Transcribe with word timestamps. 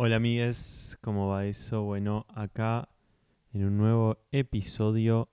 Hola 0.00 0.14
amigues, 0.14 0.96
¿cómo 1.00 1.26
va 1.26 1.46
eso? 1.46 1.82
Bueno, 1.82 2.24
acá 2.28 2.88
en 3.52 3.64
un 3.64 3.76
nuevo 3.78 4.18
episodio 4.30 5.28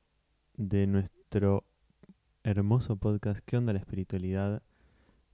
de 0.55 0.87
nuestro 0.87 1.65
hermoso 2.43 2.95
podcast 2.95 3.41
¿Qué 3.45 3.57
onda 3.57 3.73
la 3.73 3.79
espiritualidad? 3.79 4.63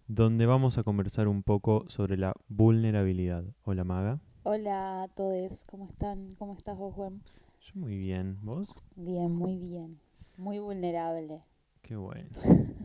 Donde 0.10 0.46
vamos 0.48 0.78
a 0.78 0.84
conversar 0.84 1.30
un 1.30 1.44
poco 1.44 1.86
sobre 1.88 2.18
la 2.18 2.34
vulnerabilidad. 2.50 3.46
Hola 3.64 3.86
Maga. 3.86 4.20
Hola 4.44 5.04
a 5.04 5.08
todos, 5.08 5.64
¿cómo 5.64 5.88
están? 5.88 6.36
¿Cómo 6.36 6.54
estás 6.54 6.78
vos, 6.78 6.94
Juan? 6.94 7.24
Yo 7.62 7.72
muy 7.76 7.96
bien, 7.96 8.38
¿vos? 8.42 8.76
Bien, 8.98 9.32
muy 9.32 9.60
bien. 9.60 9.98
Muy 10.36 10.60
vulnerable. 10.60 11.42
Qué 11.82 11.96
bueno. 11.96 12.28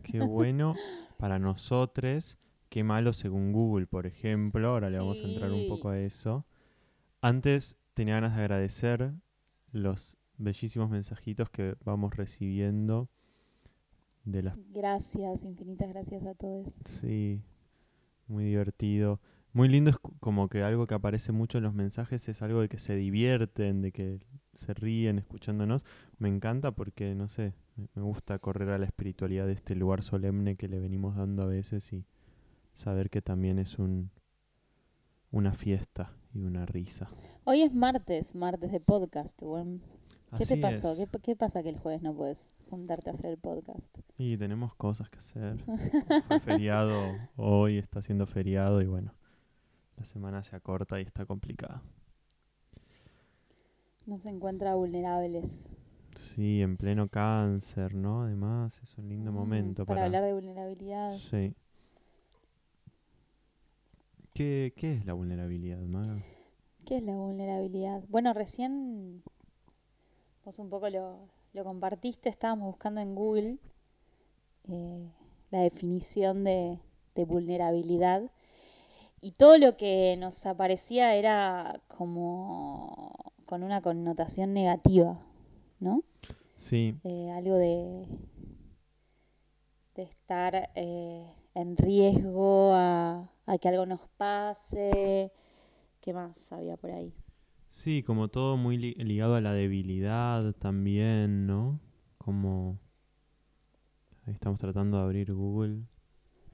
Qué 0.04 0.20
bueno 0.20 0.76
para 1.18 1.40
nosotros. 1.40 2.38
Qué 2.68 2.84
malo 2.84 3.12
según 3.12 3.52
Google, 3.52 3.86
por 3.86 4.06
ejemplo. 4.06 4.68
Ahora 4.68 4.90
le 4.90 4.98
vamos 4.98 5.20
a 5.22 5.28
entrar 5.28 5.52
un 5.52 5.68
poco 5.68 5.88
a 5.88 5.98
eso. 5.98 6.46
Antes 7.20 7.76
tenía 7.94 8.14
ganas 8.14 8.36
de 8.36 8.42
agradecer 8.42 9.12
los 9.72 10.16
bellísimos 10.38 10.90
mensajitos 10.90 11.48
que 11.50 11.76
vamos 11.84 12.14
recibiendo 12.16 13.08
de 14.24 14.42
las 14.42 14.58
Gracias, 14.72 15.44
infinitas 15.44 15.88
gracias 15.88 16.26
a 16.26 16.34
todos. 16.34 16.80
Sí, 16.84 17.42
muy 18.26 18.44
divertido. 18.44 19.20
Muy 19.52 19.68
lindo 19.68 19.90
es 19.90 19.96
como 20.20 20.48
que 20.48 20.62
algo 20.62 20.86
que 20.86 20.94
aparece 20.94 21.32
mucho 21.32 21.58
en 21.58 21.64
los 21.64 21.72
mensajes 21.72 22.28
es 22.28 22.42
algo 22.42 22.60
de 22.60 22.68
que 22.68 22.78
se 22.78 22.94
divierten, 22.94 23.80
de 23.80 23.92
que 23.92 24.20
se 24.52 24.74
ríen 24.74 25.18
escuchándonos. 25.18 25.86
Me 26.18 26.28
encanta 26.28 26.72
porque, 26.72 27.14
no 27.14 27.28
sé, 27.28 27.54
me 27.94 28.02
gusta 28.02 28.38
correr 28.38 28.68
a 28.70 28.78
la 28.78 28.84
espiritualidad 28.84 29.46
de 29.46 29.52
este 29.52 29.74
lugar 29.74 30.02
solemne 30.02 30.56
que 30.56 30.68
le 30.68 30.78
venimos 30.78 31.16
dando 31.16 31.42
a 31.42 31.46
veces 31.46 31.90
y 31.94 32.04
saber 32.76 33.10
que 33.10 33.22
también 33.22 33.58
es 33.58 33.78
un 33.78 34.10
una 35.32 35.52
fiesta 35.52 36.12
y 36.32 36.44
una 36.44 36.64
risa. 36.66 37.08
Hoy 37.44 37.62
es 37.62 37.74
martes, 37.74 38.34
martes 38.34 38.70
de 38.70 38.80
podcast. 38.80 39.42
¿Qué 40.36 40.46
te 40.46 40.56
pasó? 40.56 40.94
¿Qué, 40.96 41.20
qué 41.20 41.36
pasa 41.36 41.62
que 41.62 41.70
el 41.70 41.78
jueves 41.78 42.02
no 42.02 42.14
puedes 42.14 42.54
juntarte 42.70 43.10
a 43.10 43.12
hacer 43.12 43.32
el 43.32 43.38
podcast? 43.38 43.98
Y 44.18 44.36
tenemos 44.36 44.74
cosas 44.74 45.10
que 45.10 45.18
hacer. 45.18 45.58
Fue 46.28 46.40
feriado 46.40 46.94
hoy, 47.36 47.78
está 47.78 48.02
siendo 48.02 48.26
feriado 48.26 48.80
y 48.80 48.86
bueno, 48.86 49.12
la 49.96 50.04
semana 50.04 50.42
se 50.42 50.56
acorta 50.56 51.00
y 51.00 51.02
está 51.02 51.26
complicada. 51.26 51.82
No 54.06 54.18
se 54.20 54.28
encuentra 54.30 54.74
vulnerables. 54.74 55.70
Sí, 56.14 56.62
en 56.62 56.76
pleno 56.76 57.08
cáncer, 57.08 57.94
¿no? 57.94 58.22
Además, 58.22 58.80
es 58.82 58.96
un 58.96 59.08
lindo 59.08 59.32
Mm, 59.32 59.34
momento 59.34 59.84
para, 59.84 59.96
para... 59.96 60.06
hablar 60.06 60.22
de 60.24 60.32
vulnerabilidad. 60.32 61.16
Sí. 61.16 61.54
¿Qué, 64.36 64.74
qué 64.76 64.92
es 64.92 65.06
la 65.06 65.14
vulnerabilidad, 65.14 65.78
Maga? 65.80 66.22
¿Qué 66.84 66.98
es 66.98 67.02
la 67.02 67.14
vulnerabilidad? 67.14 68.02
Bueno, 68.08 68.32
recién 68.32 69.22
vos 70.44 70.58
un 70.58 70.70
poco 70.70 70.88
lo, 70.90 71.28
lo 71.52 71.64
compartiste, 71.64 72.28
estábamos 72.28 72.66
buscando 72.68 73.00
en 73.00 73.14
Google 73.14 73.58
eh, 74.68 75.10
la 75.50 75.60
definición 75.60 76.44
de, 76.44 76.78
de 77.14 77.24
vulnerabilidad 77.24 78.30
y 79.20 79.32
todo 79.32 79.58
lo 79.58 79.76
que 79.76 80.16
nos 80.18 80.46
aparecía 80.46 81.14
era 81.16 81.80
como 81.88 83.32
con 83.46 83.62
una 83.62 83.80
connotación 83.80 84.52
negativa, 84.52 85.18
¿no? 85.80 86.04
Sí, 86.56 86.94
Eh, 87.04 87.30
algo 87.30 87.54
de, 87.54 88.06
de 89.94 90.02
estar 90.02 90.70
eh, 90.74 91.26
en 91.60 91.76
riesgo 91.76 92.72
a, 92.74 93.30
a 93.46 93.58
que 93.58 93.68
algo 93.68 93.86
nos 93.86 94.02
pase. 94.16 95.32
¿Qué 96.00 96.12
más 96.12 96.52
había 96.52 96.76
por 96.76 96.90
ahí? 96.92 97.12
sí, 97.68 98.02
como 98.02 98.28
todo 98.28 98.56
muy 98.56 98.76
li- 98.78 98.94
ligado 98.94 99.34
a 99.34 99.40
la 99.40 99.52
debilidad 99.52 100.52
también, 100.54 101.46
¿no? 101.46 101.80
Como... 102.18 102.78
Ahí 104.26 104.32
estamos 104.34 104.58
tratando 104.60 104.96
de 104.98 105.02
abrir 105.04 105.32
Google. 105.32 105.82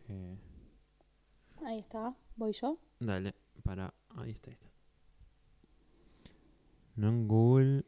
Eh, 0.08 0.36
Ahí 1.64 1.78
está, 1.78 2.14
voy 2.36 2.52
yo. 2.52 2.78
dale, 3.00 3.34
para... 3.62 3.94
Ahí 4.10 4.30
está, 4.32 4.50
ahí 4.50 4.54
está. 4.54 4.68
No 6.96 7.08
en 7.08 7.28
Google 7.28 7.84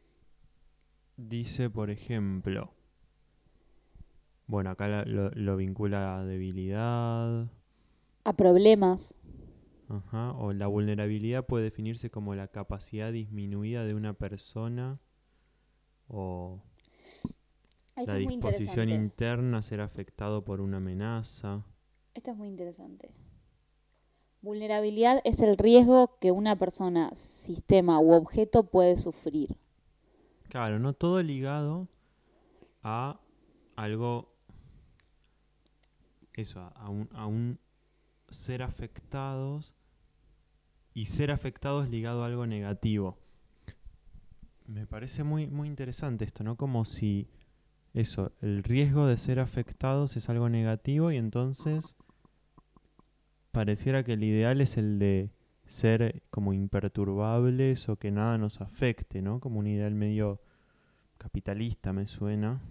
dice, 1.17 1.69
por 1.69 1.89
ejemplo... 1.89 2.73
Bueno, 4.47 4.69
acá 4.69 5.05
lo, 5.05 5.31
lo 5.31 5.57
vincula 5.57 6.19
a 6.19 6.25
debilidad. 6.25 7.47
A 8.23 8.33
problemas. 8.33 9.17
Ajá, 9.87 10.33
o 10.33 10.51
la 10.53 10.67
vulnerabilidad 10.67 11.45
puede 11.45 11.65
definirse 11.65 12.09
como 12.09 12.33
la 12.35 12.47
capacidad 12.47 13.11
disminuida 13.11 13.83
de 13.85 13.93
una 13.93 14.13
persona 14.13 14.99
o 16.07 16.59
Esto 17.95 18.11
la 18.11 18.17
disposición 18.17 18.89
interna 18.89 19.59
a 19.59 19.61
ser 19.61 19.81
afectado 19.81 20.43
por 20.43 20.59
una 20.61 20.77
amenaza. 20.77 21.63
Esto 22.13 22.31
es 22.31 22.37
muy 22.37 22.47
interesante. 22.47 23.11
Vulnerabilidad 24.41 25.21
es 25.23 25.39
el 25.41 25.57
riesgo 25.57 26.17
que 26.19 26.31
una 26.31 26.55
persona, 26.55 27.13
sistema 27.15 27.99
u 27.99 28.13
objeto 28.13 28.63
puede 28.63 28.95
sufrir. 28.97 29.57
Claro, 30.49 30.79
no 30.79 30.93
todo 30.93 31.21
ligado 31.21 31.87
a 32.83 33.19
algo, 33.75 34.34
eso, 36.41 36.59
a- 36.75 36.89
un, 36.89 37.09
a 37.13 37.25
un 37.27 37.59
ser 38.29 38.63
afectados 38.63 39.73
y 40.93 41.05
ser 41.05 41.31
afectados 41.31 41.89
ligado 41.89 42.23
a 42.23 42.27
algo 42.27 42.47
negativo. 42.47 43.17
Me 44.67 44.87
parece 44.87 45.23
muy, 45.23 45.47
muy 45.47 45.67
interesante 45.67 46.25
esto, 46.25 46.43
¿no? 46.43 46.55
Como 46.55 46.85
si 46.85 47.27
eso, 47.93 48.31
el 48.41 48.63
riesgo 48.63 49.05
de 49.07 49.17
ser 49.17 49.39
afectados 49.39 50.17
es 50.17 50.27
algo 50.29 50.49
negativo 50.49 51.11
y 51.11 51.17
entonces 51.17 51.95
pareciera 53.51 54.03
que 54.03 54.13
el 54.13 54.23
ideal 54.23 54.59
es 54.61 54.77
el 54.77 54.99
de 54.99 55.31
ser 55.65 56.23
como 56.29 56.53
imperturbables 56.53 57.89
o 57.89 57.97
que 57.97 58.11
nada 58.11 58.37
nos 58.37 58.61
afecte, 58.61 59.21
¿no? 59.21 59.39
Como 59.39 59.59
un 59.59 59.67
ideal 59.67 59.95
medio 59.95 60.41
capitalista 61.17 61.93
me 61.93 62.07
suena 62.07 62.61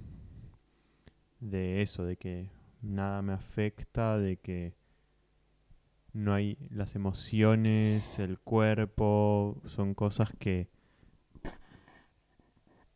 de 1.41 1.83
eso, 1.83 2.05
de 2.05 2.17
que 2.17 2.51
nada 2.84 3.22
me 3.22 3.33
afecta, 3.33 4.19
de 4.19 4.37
que 4.37 4.75
no 6.12 6.33
hay 6.34 6.56
las 6.71 6.95
emociones, 6.95 8.19
el 8.19 8.39
cuerpo, 8.39 9.61
son 9.67 9.95
cosas 9.95 10.33
que 10.39 10.69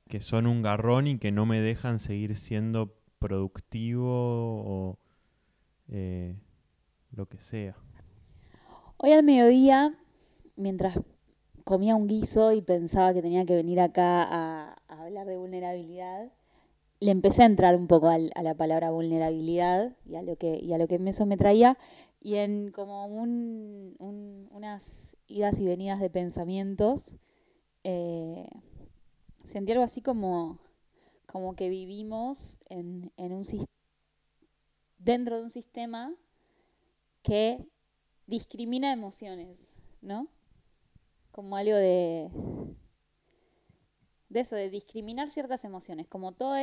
que 0.08 0.20
son 0.22 0.46
un 0.46 0.62
garrón 0.62 1.06
y 1.06 1.18
que 1.18 1.30
no 1.30 1.46
me 1.46 1.60
dejan 1.60 1.98
seguir 1.98 2.34
siendo 2.36 2.94
productivo 3.18 4.08
o 4.10 4.98
eh, 5.88 6.34
lo 7.12 7.26
que 7.26 7.38
sea. 7.38 7.76
Hoy 8.96 9.12
al 9.12 9.22
mediodía, 9.22 9.94
mientras 10.56 10.98
comía 11.64 11.94
un 11.94 12.06
guiso 12.06 12.52
y 12.52 12.62
pensaba 12.62 13.12
que 13.12 13.22
tenía 13.22 13.44
que 13.44 13.54
venir 13.54 13.80
acá 13.80 14.22
a, 14.22 14.76
a 14.88 15.02
hablar 15.02 15.26
de 15.26 15.36
vulnerabilidad, 15.36 16.32
le 17.00 17.10
empecé 17.12 17.42
a 17.42 17.46
entrar 17.46 17.76
un 17.76 17.86
poco 17.86 18.08
al- 18.08 18.32
a 18.34 18.42
la 18.42 18.54
palabra 18.54 18.90
vulnerabilidad 18.90 19.96
y 20.04 20.16
a 20.16 20.22
lo 20.22 20.36
que, 20.36 20.60
a 20.72 20.78
lo 20.78 20.88
que 20.88 20.96
eso 21.06 21.26
me 21.26 21.36
traía. 21.36 21.78
Y 22.20 22.36
en 22.36 22.72
como 22.72 23.06
un- 23.06 23.94
un- 24.00 24.48
unas 24.50 25.16
idas 25.28 25.60
y 25.60 25.66
venidas 25.66 26.00
de 26.00 26.10
pensamientos, 26.10 27.16
eh, 27.84 28.48
sentí 29.44 29.72
algo 29.72 29.84
así 29.84 30.02
como, 30.02 30.58
como 31.26 31.54
que 31.54 31.68
vivimos 31.68 32.58
en, 32.68 33.12
en 33.16 33.32
un 33.32 33.44
dentro 34.98 35.36
de 35.36 35.42
un 35.44 35.50
sistema 35.50 36.14
que 37.22 37.64
discrimina 38.26 38.92
emociones, 38.92 39.74
¿no? 40.02 40.28
Como 41.30 41.56
algo 41.56 41.76
de 41.76 42.28
de 44.28 44.40
eso, 44.40 44.56
de 44.56 44.70
discriminar 44.70 45.30
ciertas 45.30 45.64
emociones, 45.64 46.06
como 46.06 46.32
todo 46.32 46.54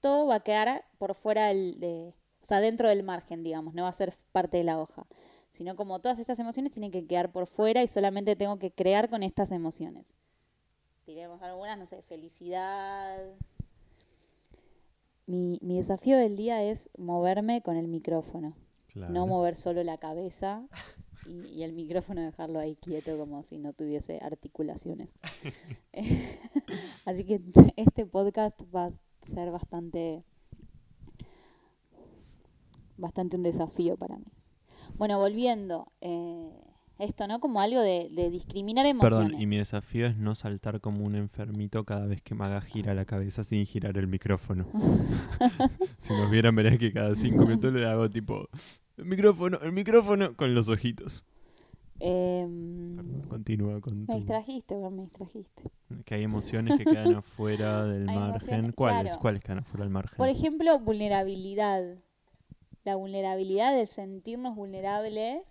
esto 0.00 0.26
va 0.26 0.36
a 0.36 0.40
quedar 0.40 0.86
por 0.96 1.14
fuera 1.14 1.48
del, 1.48 1.78
de, 1.78 2.14
o 2.40 2.46
sea, 2.46 2.60
dentro 2.60 2.88
del 2.88 3.02
margen, 3.02 3.42
digamos, 3.42 3.74
no 3.74 3.82
va 3.82 3.90
a 3.90 3.92
ser 3.92 4.14
parte 4.32 4.56
de 4.56 4.64
la 4.64 4.80
hoja, 4.80 5.06
sino 5.50 5.76
como 5.76 6.00
todas 6.00 6.18
estas 6.18 6.38
emociones 6.38 6.72
tienen 6.72 6.90
que 6.90 7.06
quedar 7.06 7.30
por 7.30 7.46
fuera 7.46 7.82
y 7.82 7.86
solamente 7.86 8.34
tengo 8.34 8.58
que 8.58 8.70
crear 8.70 9.10
con 9.10 9.22
estas 9.22 9.52
emociones. 9.52 10.16
Diremos 11.06 11.42
algunas, 11.42 11.76
no 11.76 11.84
sé, 11.84 12.00
felicidad. 12.00 13.18
Mi, 15.26 15.58
mi 15.60 15.76
desafío 15.76 16.16
del 16.16 16.34
día 16.34 16.62
es 16.62 16.88
moverme 16.96 17.60
con 17.60 17.76
el 17.76 17.86
micrófono. 17.86 18.56
Claro. 18.86 19.12
No 19.12 19.26
mover 19.26 19.54
solo 19.54 19.84
la 19.84 19.98
cabeza 19.98 20.66
y, 21.26 21.46
y 21.48 21.62
el 21.62 21.74
micrófono 21.74 22.22
dejarlo 22.22 22.58
ahí 22.58 22.74
quieto 22.76 23.18
como 23.18 23.42
si 23.42 23.58
no 23.58 23.74
tuviese 23.74 24.18
articulaciones. 24.22 25.18
Así 27.04 27.24
que 27.26 27.42
este 27.76 28.06
podcast 28.06 28.62
va 28.74 28.88
ser 29.20 29.50
bastante 29.50 30.24
bastante 32.96 33.36
un 33.36 33.42
desafío 33.42 33.96
para 33.96 34.16
mí. 34.16 34.26
Bueno, 34.96 35.18
volviendo, 35.18 35.90
eh, 36.00 36.52
Esto, 36.98 37.26
¿no? 37.26 37.40
Como 37.40 37.62
algo 37.62 37.80
de, 37.80 38.10
de 38.10 38.28
discriminar 38.28 38.84
emociones. 38.84 39.28
Perdón, 39.28 39.40
y 39.40 39.46
mi 39.46 39.56
desafío 39.56 40.06
es 40.06 40.18
no 40.18 40.34
saltar 40.34 40.82
como 40.82 41.06
un 41.06 41.14
enfermito 41.14 41.84
cada 41.84 42.04
vez 42.04 42.20
que 42.20 42.34
me 42.34 42.44
haga 42.44 42.60
girar 42.60 42.94
la 42.94 43.06
cabeza 43.06 43.42
sin 43.42 43.64
girar 43.64 43.96
el 43.96 44.06
micrófono. 44.06 44.66
si 45.98 46.12
nos 46.12 46.30
vieran, 46.30 46.54
verían 46.54 46.76
que 46.76 46.92
cada 46.92 47.14
cinco 47.14 47.44
minutos 47.46 47.72
le 47.72 47.88
hago 47.88 48.10
tipo, 48.10 48.50
el 48.98 49.06
micrófono, 49.06 49.58
el 49.62 49.72
micrófono, 49.72 50.36
con 50.36 50.54
los 50.54 50.68
ojitos. 50.68 51.24
Em, 52.00 52.96
Perdón, 52.96 53.22
continúa 53.28 53.80
con 53.80 54.00
me 54.00 54.06
tu- 54.06 54.12
distrajiste, 54.14 54.74
weón, 54.74 54.96
me 54.96 55.02
distrajiste. 55.02 55.62
Que 56.04 56.14
hay 56.14 56.22
emociones 56.24 56.78
que 56.78 56.84
quedan 56.84 57.14
afuera 57.16 57.84
del 57.84 58.08
Hay 58.08 58.16
margen. 58.16 58.72
¿Cuáles? 58.72 59.02
claro. 59.12 59.20
¿Cuáles 59.20 59.42
quedan 59.42 59.58
afuera 59.58 59.84
del 59.84 59.92
margen? 59.92 60.16
Por 60.16 60.28
ejemplo, 60.28 60.78
vulnerabilidad. 60.78 61.98
La 62.84 62.96
vulnerabilidad 62.96 63.74
de 63.76 63.84
sentirnos 63.86 64.56
vulnerables 64.56 65.42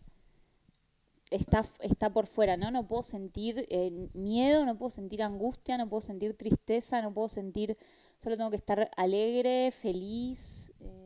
está, 1.29 1.61
está 1.81 2.11
por 2.11 2.25
fuera, 2.25 2.57
¿no? 2.57 2.71
No 2.71 2.87
puedo 2.87 3.03
sentir 3.03 3.67
eh, 3.69 4.09
miedo, 4.13 4.65
no 4.65 4.77
puedo 4.77 4.89
sentir 4.89 5.21
angustia, 5.21 5.77
no 5.77 5.87
puedo 5.87 6.01
sentir 6.01 6.35
tristeza, 6.35 7.01
no 7.01 7.13
puedo 7.13 7.27
sentir... 7.29 7.77
Solo 8.17 8.35
tengo 8.35 8.49
que 8.49 8.55
estar 8.57 8.89
alegre, 8.97 9.71
feliz. 9.71 10.73
eh. 10.81 10.98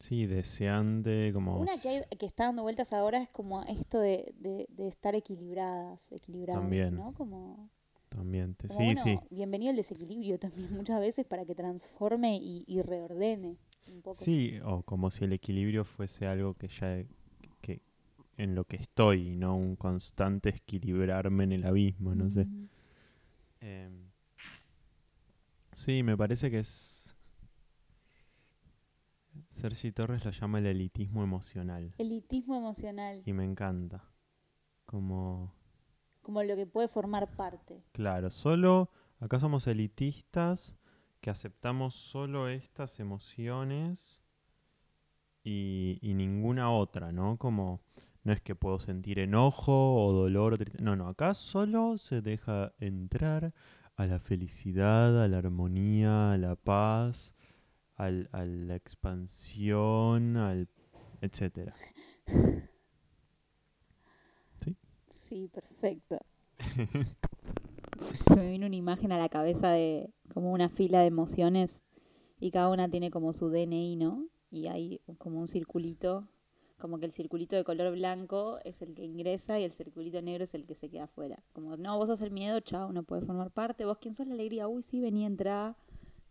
Sí, 0.00 0.26
deseante, 0.26 1.30
como... 1.32 1.58
Una 1.58 1.76
que, 1.78 1.88
hay- 1.90 2.04
que 2.18 2.26
está 2.26 2.44
dando 2.46 2.62
vueltas 2.62 2.92
ahora 2.92 3.22
es 3.22 3.28
como 3.28 3.62
esto 3.64 4.00
de, 4.00 4.34
de- 4.38 4.66
de 4.70 4.88
estar 4.88 5.14
equilibradas, 5.14 6.10
equilibrados, 6.12 6.62
También. 6.62 6.96
¿no? 6.96 7.12
Como, 7.12 7.68
También. 8.08 8.54
te- 8.54 8.66
como, 8.68 8.78
Sí, 8.78 8.84
bueno, 8.86 9.02
sí. 9.04 9.18
bienvenido 9.30 9.70
el 9.70 9.76
desequilibrio 9.76 10.38
también 10.40 10.72
muchas 10.74 11.00
veces 11.00 11.26
para 11.26 11.44
que 11.44 11.54
transforme 11.54 12.36
y, 12.38 12.64
y 12.66 12.80
reordene 12.82 13.56
un 13.92 14.00
poco. 14.02 14.16
Sí, 14.16 14.58
o 14.64 14.82
como 14.82 15.10
si 15.10 15.24
el 15.24 15.32
equilibrio 15.34 15.84
fuese 15.84 16.26
algo 16.26 16.54
que 16.54 16.68
ya 16.68 17.04
que 17.60 17.80
en 18.38 18.54
lo 18.54 18.64
que 18.64 18.76
estoy 18.76 19.28
y 19.28 19.36
no 19.36 19.54
un 19.54 19.76
constante 19.76 20.48
equilibrarme 20.48 21.44
en 21.44 21.52
el 21.52 21.64
abismo, 21.66 22.14
no 22.14 22.30
sé. 22.30 22.46
Em, 23.60 23.92
sí, 25.74 26.02
me 26.02 26.16
parece 26.16 26.50
que 26.50 26.60
es 26.60 26.99
Sergi 29.50 29.92
Torres 29.92 30.24
lo 30.24 30.30
llama 30.30 30.58
el 30.58 30.66
elitismo 30.66 31.22
emocional 31.22 31.94
Elitismo 31.98 32.56
emocional, 32.56 33.22
y 33.24 33.32
me 33.32 33.44
encanta. 33.44 34.04
Como 34.84 35.54
como 36.22 36.42
lo 36.42 36.54
que 36.54 36.66
puede 36.66 36.86
formar 36.86 37.34
parte. 37.34 37.82
Claro, 37.92 38.30
solo 38.30 38.90
acá 39.20 39.40
somos 39.40 39.66
elitistas 39.66 40.76
que 41.20 41.30
aceptamos 41.30 41.94
solo 41.94 42.48
estas 42.48 43.00
emociones 43.00 44.22
y, 45.42 45.98
y 46.02 46.14
ninguna 46.14 46.70
otra, 46.70 47.10
¿no? 47.12 47.36
Como 47.36 47.80
no 48.22 48.32
es 48.32 48.40
que 48.40 48.54
puedo 48.54 48.78
sentir 48.78 49.18
enojo 49.18 50.04
o 50.04 50.12
dolor 50.12 50.54
o 50.54 50.56
tristeza. 50.58 50.84
No, 50.84 50.96
no, 50.96 51.08
acá 51.08 51.34
solo 51.34 51.98
se 51.98 52.20
deja 52.20 52.72
entrar 52.78 53.54
a 53.96 54.06
la 54.06 54.18
felicidad, 54.18 55.22
a 55.22 55.28
la 55.28 55.38
armonía, 55.38 56.32
a 56.32 56.38
la 56.38 56.56
paz, 56.56 57.34
al- 58.06 58.28
a 58.32 58.44
la 58.44 58.76
expansión, 58.76 60.36
al 60.36 60.68
etcétera. 61.20 61.74
Sí, 65.06 65.48
perfecto. 65.48 66.18
Se 68.28 68.36
me 68.36 68.50
vino 68.50 68.66
una 68.66 68.76
imagen 68.76 69.12
a 69.12 69.18
la 69.18 69.28
cabeza 69.28 69.70
de 69.70 70.10
como 70.32 70.52
una 70.52 70.68
fila 70.68 71.00
de 71.00 71.06
emociones 71.06 71.82
y 72.40 72.50
cada 72.50 72.68
una 72.70 72.88
tiene 72.90 73.10
como 73.10 73.32
su 73.32 73.50
DNI, 73.50 73.96
¿no? 73.96 74.26
Y 74.50 74.68
hay 74.68 75.00
como 75.18 75.40
un 75.40 75.48
circulito, 75.48 76.28
como 76.78 76.98
que 76.98 77.06
el 77.06 77.12
circulito 77.12 77.56
de 77.56 77.64
color 77.64 77.92
blanco 77.94 78.58
es 78.64 78.82
el 78.82 78.94
que 78.94 79.04
ingresa 79.04 79.60
y 79.60 79.64
el 79.64 79.72
circulito 79.72 80.22
negro 80.22 80.44
es 80.44 80.54
el 80.54 80.66
que 80.66 80.74
se 80.76 80.90
queda 80.90 81.04
afuera. 81.04 81.42
Como, 81.52 81.76
no, 81.76 81.98
vos 81.98 82.08
sos 82.08 82.20
el 82.22 82.30
miedo, 82.32 82.60
chao, 82.60 82.92
no 82.92 83.02
puedes 83.04 83.26
formar 83.26 83.50
parte. 83.52 83.84
Vos, 83.86 83.98
¿quién 84.00 84.14
sos 84.14 84.26
la 84.26 84.34
alegría? 84.34 84.68
Uy, 84.68 84.82
sí, 84.82 85.00
vení, 85.00 85.26
entrá. 85.26 85.76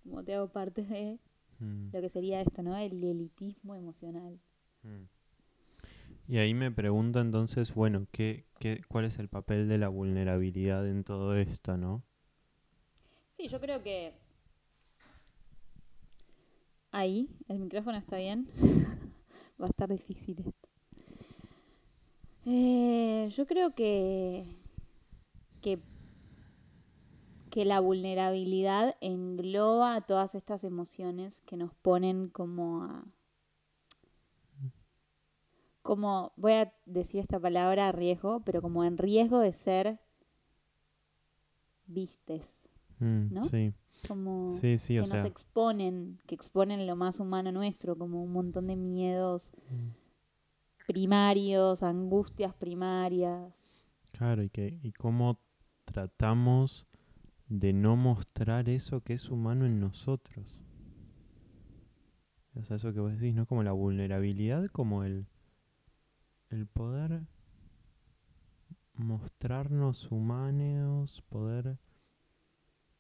Como 0.04 0.24
te 0.24 0.36
hago 0.36 0.50
parte 0.50 0.84
de 0.84 1.20
Mm. 1.60 1.90
lo 1.92 2.02
que 2.02 2.10
sería 2.10 2.42
esto, 2.42 2.64
¿no? 2.64 2.76
El 2.78 3.04
elitismo 3.04 3.76
emocional. 3.76 4.40
Mm. 4.84 5.06
Y 6.28 6.38
ahí 6.38 6.54
me 6.54 6.72
pregunto 6.72 7.20
entonces, 7.20 7.74
bueno, 7.74 8.06
¿qué, 8.12 8.46
qué, 8.60 8.82
¿cuál 8.88 9.06
es 9.06 9.18
el 9.18 9.30
papel 9.30 9.68
de 9.68 9.78
la 9.78 9.88
vulnerabilidad 9.88 10.88
en 10.88 11.04
todo 11.04 11.36
esto, 11.36 11.76
no? 11.76 12.04
Sí, 13.32 13.48
yo 13.48 13.60
creo 13.60 13.82
que 13.82 14.14
ahí 16.92 17.30
el 17.48 17.60
micrófono 17.60 17.98
está 17.98 18.18
bien. 18.18 18.48
Va 19.62 19.66
a 19.66 19.70
estar 19.70 19.90
difícil 19.90 20.40
esto. 20.40 20.70
Eh, 22.46 23.30
yo 23.36 23.46
creo 23.46 23.74
que, 23.76 24.46
que 25.62 25.80
que 27.50 27.66
la 27.66 27.80
vulnerabilidad 27.80 28.96
engloba 29.02 29.96
a 29.96 30.02
todas 30.02 30.36
estas 30.36 30.64
emociones 30.64 31.42
que 31.42 31.58
nos 31.58 31.74
ponen 31.76 32.30
como 32.30 32.84
a 32.84 33.06
como 35.82 36.32
voy 36.36 36.54
a 36.54 36.74
decir 36.86 37.20
esta 37.20 37.40
palabra 37.40 37.92
riesgo, 37.92 38.42
pero 38.46 38.62
como 38.62 38.84
en 38.84 38.98
riesgo 38.98 39.40
de 39.40 39.54
ser 39.54 40.00
vistes, 41.88 42.64
Mm, 43.00 43.34
¿no? 43.34 43.44
Sí, 43.46 43.74
como 44.08 44.52
sí, 44.52 44.78
sí, 44.78 44.96
que 44.96 45.00
o 45.00 45.08
nos 45.08 45.10
sea, 45.10 45.26
exponen, 45.26 46.20
que 46.28 46.36
exponen 46.36 46.86
lo 46.88 46.96
más 46.96 47.20
humano 47.20 47.52
nuestro, 47.52 47.98
como 47.98 48.24
un 48.24 48.32
montón 48.34 48.68
de 48.68 48.76
miedos 48.76 49.54
mm, 49.72 49.90
primarios, 50.86 51.84
angustias 51.84 52.54
primarias. 52.54 53.54
claro, 54.14 54.44
y, 54.44 54.50
que, 54.50 54.78
y 54.84 54.92
cómo 54.94 55.40
tratamos 55.86 56.86
de 57.50 57.74
no 57.74 57.96
mostrar 57.96 58.70
eso 58.70 59.02
que 59.02 59.14
es 59.14 59.30
humano 59.30 59.66
en 59.66 59.80
nosotros. 59.80 60.60
O 62.56 62.64
sea, 62.64 62.78
eso 62.78 62.94
que 62.94 63.00
vos 63.00 63.12
decís, 63.14 63.36
¿no? 63.36 63.46
Como 63.46 63.64
la 63.64 63.72
vulnerabilidad, 63.72 64.68
como 64.68 65.04
el, 65.04 65.26
el 66.50 66.68
poder 66.68 67.24
mostrarnos 68.94 70.12
humanos, 70.12 71.24
poder 71.30 71.80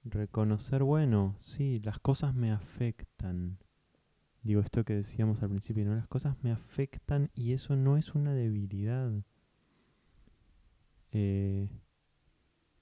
reconocer, 0.03 0.83
bueno, 0.83 1.35
sí, 1.39 1.79
las 1.83 1.99
cosas 1.99 2.33
me 2.33 2.51
afectan. 2.51 3.59
Digo, 4.41 4.61
esto 4.61 4.85
que 4.85 4.95
decíamos 4.95 5.43
al 5.43 5.49
principio, 5.49 5.85
¿no? 5.85 5.95
Las 5.95 6.07
cosas 6.07 6.37
me 6.41 6.51
afectan 6.51 7.29
y 7.35 7.53
eso 7.53 7.75
no 7.75 7.97
es 7.97 8.15
una 8.15 8.33
debilidad. 8.33 9.11
Eh, 11.11 11.69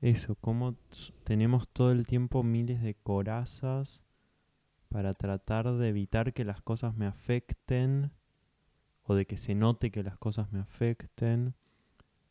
eso, 0.01 0.35
como 0.35 0.73
t- 0.73 1.13
tenemos 1.23 1.67
todo 1.69 1.91
el 1.91 2.05
tiempo 2.05 2.43
miles 2.43 2.81
de 2.81 2.95
corazas 2.95 4.03
para 4.89 5.13
tratar 5.13 5.71
de 5.73 5.89
evitar 5.89 6.33
que 6.33 6.45
las 6.45 6.61
cosas 6.61 6.95
me 6.95 7.05
afecten 7.07 8.11
o 9.03 9.15
de 9.15 9.25
que 9.25 9.37
se 9.37 9.55
note 9.55 9.91
que 9.91 10.03
las 10.03 10.17
cosas 10.17 10.51
me 10.51 10.59
afecten, 10.59 11.55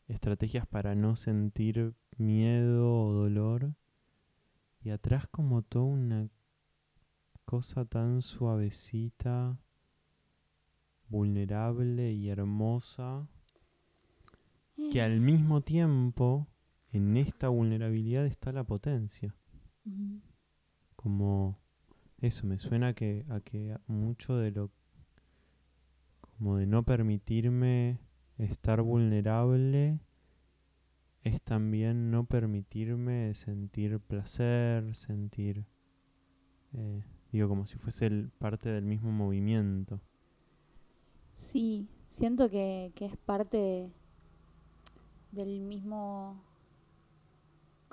estrategias 0.07 0.65
para 0.65 0.95
no 0.95 1.15
sentir 1.15 1.93
miedo 2.17 3.01
o 3.03 3.13
dolor. 3.13 3.73
Y 4.83 4.91
atrás 4.91 5.27
como 5.27 5.63
toda 5.63 5.85
una 5.85 6.29
cosa 7.45 7.85
tan 7.85 8.21
suavecita, 8.21 9.57
vulnerable 11.09 12.11
y 12.11 12.29
hermosa 12.29 13.27
que 14.91 15.01
al 15.01 15.19
mismo 15.19 15.61
tiempo 15.61 16.47
en 16.91 17.15
esta 17.17 17.47
vulnerabilidad 17.49 18.25
está 18.25 18.51
la 18.51 18.65
potencia. 18.65 19.33
Como 20.97 21.57
eso 22.19 22.47
me 22.47 22.59
suena 22.59 22.93
que 22.93 23.25
a 23.29 23.39
que 23.41 23.77
mucho 23.87 24.37
de 24.37 24.51
lo 24.51 24.71
como 26.21 26.57
de 26.57 26.67
no 26.67 26.83
permitirme 26.83 27.99
estar 28.37 28.81
vulnerable 28.81 29.99
es 31.23 31.39
también 31.43 32.09
no 32.09 32.23
permitirme 32.25 33.35
sentir 33.35 33.99
placer, 33.99 34.95
sentir 34.95 35.63
eh, 36.73 37.03
digo 37.31 37.49
como 37.49 37.65
si 37.67 37.77
fuese 37.77 38.05
el- 38.07 38.29
parte 38.39 38.69
del 38.69 38.85
mismo 38.85 39.11
movimiento. 39.11 39.99
Sí, 41.31 41.87
siento 42.07 42.49
que, 42.49 42.91
que 42.95 43.05
es 43.05 43.15
parte 43.17 43.89
del 45.31 45.61
mismo, 45.61 46.41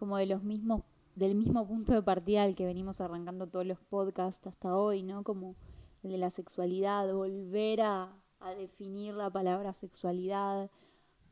como 0.04 0.18
de 0.18 0.26
los 0.26 0.42
mismos, 0.42 0.82
del 1.16 1.34
mismo 1.34 1.66
punto 1.66 1.94
de 1.94 2.02
partida 2.02 2.42
al 2.42 2.54
que 2.54 2.66
venimos 2.66 3.00
arrancando 3.00 3.46
todos 3.46 3.64
los 3.64 3.78
podcasts 3.78 4.46
hasta 4.46 4.76
hoy, 4.76 5.02
¿no? 5.02 5.22
Como 5.24 5.56
el 6.02 6.10
de 6.12 6.18
la 6.18 6.30
sexualidad, 6.30 7.10
volver 7.14 7.80
a, 7.80 8.12
a 8.40 8.50
definir 8.50 9.14
la 9.14 9.30
palabra 9.30 9.72
sexualidad, 9.72 10.70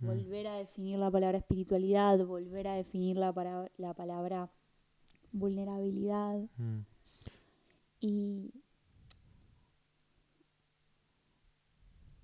Mm. 0.00 0.06
volver 0.06 0.46
a 0.48 0.54
definir 0.56 0.98
la 0.98 1.10
palabra 1.10 1.36
espiritualidad, 1.38 2.18
volver 2.26 2.66
a 2.66 2.74
definir 2.74 3.18
la, 3.18 3.30
para- 3.32 3.70
la 3.76 3.92
palabra 3.92 4.50
vulnerabilidad. 5.32 6.40
Mm. 6.56 6.78
Y, 8.00 8.50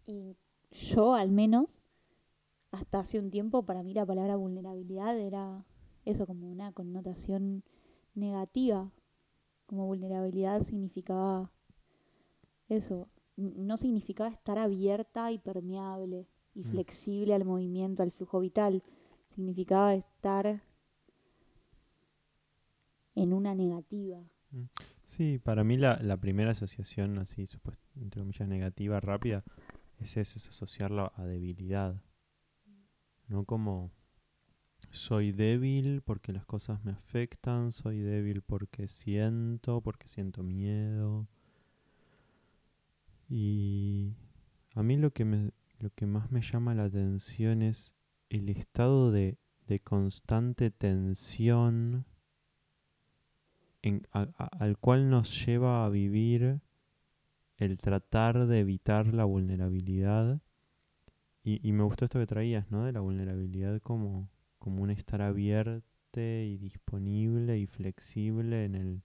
y 0.07 0.35
yo 0.73 1.15
al 1.15 1.31
menos 1.31 1.81
hasta 2.73 3.01
hace 3.01 3.19
un 3.19 3.31
tiempo 3.31 3.63
para 3.63 3.83
mí 3.83 3.95
la 3.95 4.05
palabra 4.07 4.37
vulnerabilidad 4.37 5.17
era 5.19 5.65
eso 6.11 6.27
como 6.27 6.51
una 6.51 6.73
connotación 6.73 7.63
negativa. 8.15 8.91
Como 9.67 9.87
vulnerabilidad 9.87 10.63
significaba 10.63 11.51
eso, 12.69 13.09
no 13.37 13.77
significaba 13.77 14.31
estar 14.31 14.59
abierta 14.59 15.31
y 15.33 15.39
permeable 15.39 16.27
y 16.55 16.61
Mm. 16.65 16.71
flexible 16.71 17.35
al 17.35 17.45
movimiento, 17.45 18.03
al 18.03 18.11
flujo 18.11 18.41
vital. 18.41 18.83
Significaba 19.29 19.95
estar 19.95 20.63
en 23.15 23.33
una 23.33 23.55
negativa. 23.55 24.23
Sí, 25.05 25.39
para 25.39 25.65
mí 25.65 25.77
la, 25.77 25.99
la 26.01 26.17
primera 26.17 26.53
asociación 26.53 27.19
así, 27.19 27.45
supuest- 27.47 27.79
entre 27.97 28.21
comillas, 28.21 28.49
negativa, 28.49 29.01
rápida, 29.01 29.45
es 29.99 30.17
eso, 30.17 30.39
es 30.39 30.49
asociarla 30.49 31.13
a 31.17 31.25
debilidad. 31.25 32.03
No 33.29 33.45
como 33.45 33.91
soy 34.91 35.33
débil 35.33 36.03
porque 36.03 36.33
las 36.33 36.45
cosas 36.47 36.85
me 36.85 36.93
afectan, 36.93 37.73
soy 37.73 38.01
débil 38.01 38.43
porque 38.43 38.89
siento, 38.89 39.81
porque 39.81 40.09
siento 40.09 40.43
miedo. 40.43 41.27
Y 43.29 44.15
a 44.75 44.83
mí 44.83 44.97
lo 44.97 45.11
que 45.13 45.25
me, 45.25 45.51
lo 45.81 45.91
que 45.91 46.07
más 46.07 46.31
me 46.31 46.41
llama 46.41 46.75
la 46.75 46.85
atención 46.85 47.63
es 47.63 47.95
el 48.31 48.49
estado 48.49 49.11
de, 49.11 49.39
de 49.67 49.79
constante 49.81 50.71
tensión 50.71 52.07
en- 53.83 54.07
al 54.13 54.79
cual 54.79 55.11
nos 55.11 55.45
lleva 55.47 55.85
a 55.85 55.89
vivir 55.89 56.61
el 57.57 57.77
tratar 57.79 58.47
de 58.47 58.61
evitar 58.61 59.13
la 59.13 59.25
vulnerabilidad. 59.25 60.41
Y, 61.43 61.67
y 61.67 61.73
me 61.73 61.83
gustó 61.85 62.05
esto 62.05 62.19
que 62.19 62.27
traías, 62.27 62.71
¿no? 62.71 62.85
De 62.85 62.93
la 62.93 63.01
vulnerabilidad 63.01 63.81
como, 63.81 64.29
como 64.59 64.83
un 64.83 64.91
estar 64.91 65.23
abierto 65.23 65.87
y 66.21 66.57
disponible 66.57 67.59
y 67.59 67.67
flexible 67.67 68.65
en 68.65 68.75
el, 68.75 69.03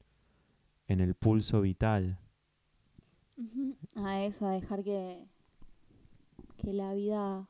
en 0.88 1.00
el 1.00 1.16
pulso 1.16 1.62
vital. 1.62 2.18
A 3.96 4.24
eso, 4.24 4.48
a 4.48 4.52
dejar 4.52 4.84
que, 4.84 5.26
que 6.58 6.74
la 6.74 6.94
vida 6.94 7.48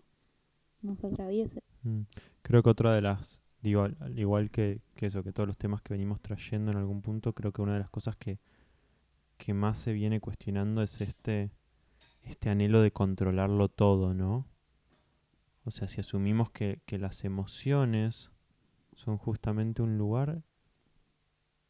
nos 0.82 1.04
atraviese. 1.04 1.62
Mm. 1.84 2.02
Creo 2.42 2.64
que 2.64 2.70
otra 2.70 2.94
de 2.94 3.02
las, 3.02 3.42
digo, 3.62 3.84
al, 3.84 3.98
al 4.00 4.18
igual 4.18 4.50
que, 4.50 4.82
que 4.96 5.08
eso, 5.08 5.24
que 5.24 5.34
todos 5.34 5.48
los 5.48 5.58
temas 5.58 5.82
que 5.82 5.94
venimos 5.94 6.22
trayendo 6.22 6.72
en 6.72 6.78
algún 6.78 7.02
punto, 7.02 7.34
creo 7.34 7.52
que 7.52 7.62
una 7.62 7.74
de 7.74 7.80
las 7.80 7.90
cosas 7.90 8.16
que, 8.16 8.40
que 9.38 9.54
más 9.54 9.78
se 9.78 9.94
viene 9.94 10.20
cuestionando 10.20 10.82
es 10.82 11.02
este, 11.02 11.52
este 12.24 12.50
anhelo 12.50 12.82
de 12.82 12.92
controlarlo 12.92 13.70
todo, 13.70 14.14
¿no? 14.14 14.46
O 15.66 15.72
sea, 15.72 15.88
si 15.88 16.02
asumimos 16.02 16.52
que, 16.52 16.82
que 16.86 16.98
las 16.98 17.24
emociones 17.24 18.32
son 18.94 19.18
justamente 19.18 19.82
un 19.82 19.98
lugar 19.98 20.44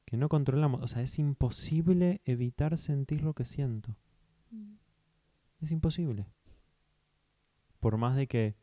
que 0.05 0.17
no 0.17 0.29
controlamos, 0.29 0.81
o 0.81 0.87
sea, 0.87 1.01
es 1.01 1.17
imposible 1.19 2.21
evitar 2.25 2.77
sentir 2.77 3.21
lo 3.23 3.33
que 3.33 3.45
siento. 3.45 3.95
Es 5.61 5.71
imposible. 5.71 6.27
Por 7.79 7.97
más 7.97 8.15
de 8.15 8.27
que 8.27 8.55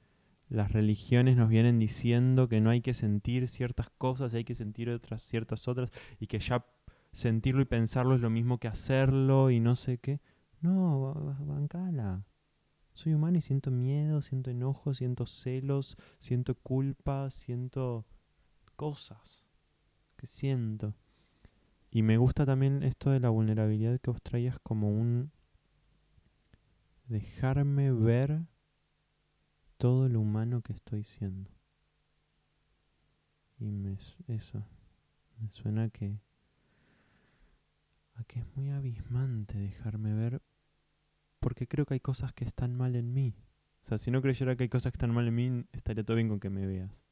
las 0.48 0.72
religiones 0.72 1.36
nos 1.36 1.48
vienen 1.48 1.78
diciendo 1.78 2.48
que 2.48 2.60
no 2.60 2.70
hay 2.70 2.80
que 2.80 2.94
sentir 2.94 3.48
ciertas 3.48 3.90
cosas, 3.90 4.34
hay 4.34 4.44
que 4.44 4.54
sentir 4.54 4.90
otras 4.90 5.22
ciertas 5.22 5.68
otras, 5.68 5.90
y 6.18 6.26
que 6.26 6.40
ya 6.40 6.66
sentirlo 7.12 7.62
y 7.62 7.66
pensarlo 7.66 8.14
es 8.14 8.20
lo 8.20 8.30
mismo 8.30 8.58
que 8.58 8.68
hacerlo 8.68 9.50
y 9.50 9.60
no 9.60 9.76
sé 9.76 9.98
qué. 9.98 10.20
No, 10.60 11.00
ba- 11.00 11.20
ba- 11.20 11.38
bancala. 11.54 12.24
Soy 12.94 13.14
humano 13.14 13.38
y 13.38 13.40
siento 13.40 13.70
miedo, 13.70 14.20
siento 14.22 14.50
enojo, 14.50 14.94
siento 14.94 15.26
celos, 15.26 15.96
siento 16.18 16.54
culpa, 16.54 17.30
siento 17.30 18.04
cosas 18.76 19.44
que 20.16 20.26
siento. 20.26 20.94
Y 21.90 22.02
me 22.02 22.18
gusta 22.18 22.46
también 22.46 22.82
esto 22.82 23.10
de 23.10 23.20
la 23.20 23.30
vulnerabilidad 23.30 23.98
que 24.00 24.10
vos 24.10 24.22
traías 24.22 24.58
como 24.60 24.90
un 24.90 25.32
dejarme 27.06 27.90
ver 27.90 28.46
todo 29.76 30.08
lo 30.08 30.20
humano 30.20 30.62
que 30.62 30.72
estoy 30.72 31.02
siendo. 31.04 31.50
Y 33.58 33.72
me, 33.72 33.98
eso, 34.28 34.62
me 35.38 35.50
suena 35.50 35.90
que, 35.90 36.20
a 38.14 38.24
que 38.24 38.40
es 38.40 38.46
muy 38.56 38.70
abismante 38.70 39.58
dejarme 39.58 40.14
ver, 40.14 40.42
porque 41.40 41.66
creo 41.66 41.86
que 41.86 41.94
hay 41.94 42.00
cosas 42.00 42.32
que 42.32 42.44
están 42.44 42.74
mal 42.74 42.96
en 42.96 43.12
mí. 43.12 43.34
O 43.82 43.86
sea, 43.86 43.98
si 43.98 44.10
no 44.10 44.20
creyera 44.22 44.56
que 44.56 44.64
hay 44.64 44.68
cosas 44.68 44.92
que 44.92 44.96
están 44.96 45.12
mal 45.14 45.26
en 45.26 45.34
mí, 45.34 45.64
estaría 45.72 46.04
todo 46.04 46.16
bien 46.16 46.28
con 46.28 46.40
que 46.40 46.50
me 46.50 46.66
veas. 46.66 47.04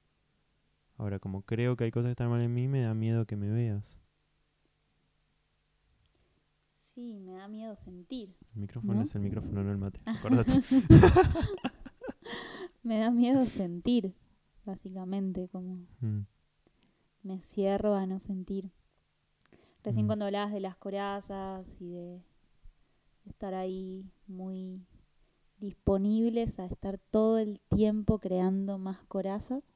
Ahora, 0.96 1.18
como 1.18 1.42
creo 1.42 1.76
que 1.76 1.84
hay 1.84 1.90
cosas 1.90 2.08
que 2.08 2.12
están 2.12 2.30
mal 2.30 2.40
en 2.42 2.52
mí, 2.52 2.68
me 2.68 2.82
da 2.82 2.92
miedo 2.94 3.26
que 3.26 3.36
me 3.36 3.50
veas. 3.50 3.98
Sí, 6.66 7.18
me 7.20 7.34
da 7.34 7.48
miedo 7.48 7.76
sentir. 7.76 8.34
El 8.54 8.60
micrófono 8.62 8.94
¿No? 8.94 9.02
es 9.02 9.14
el 9.14 9.22
micrófono, 9.22 9.62
no 9.62 9.70
el 9.70 9.78
mate. 9.78 10.00
Acordate. 10.06 10.62
Me 12.82 12.98
da 12.98 13.10
miedo 13.10 13.44
sentir, 13.46 14.14
básicamente, 14.64 15.48
como 15.48 15.86
Mm, 16.00 16.20
me 17.22 17.40
cierro 17.40 17.94
a 17.94 18.06
no 18.06 18.18
sentir. 18.18 18.70
Recién 19.84 20.06
Mm. 20.06 20.08
cuando 20.08 20.24
hablabas 20.24 20.52
de 20.52 20.60
las 20.60 20.76
corazas 20.76 21.80
y 21.82 21.90
de 21.90 22.22
estar 23.28 23.54
ahí 23.54 24.10
muy 24.26 24.86
disponibles 25.58 26.58
a 26.58 26.66
estar 26.66 26.98
todo 26.98 27.38
el 27.38 27.60
tiempo 27.68 28.18
creando 28.18 28.78
más 28.78 29.04
corazas, 29.04 29.72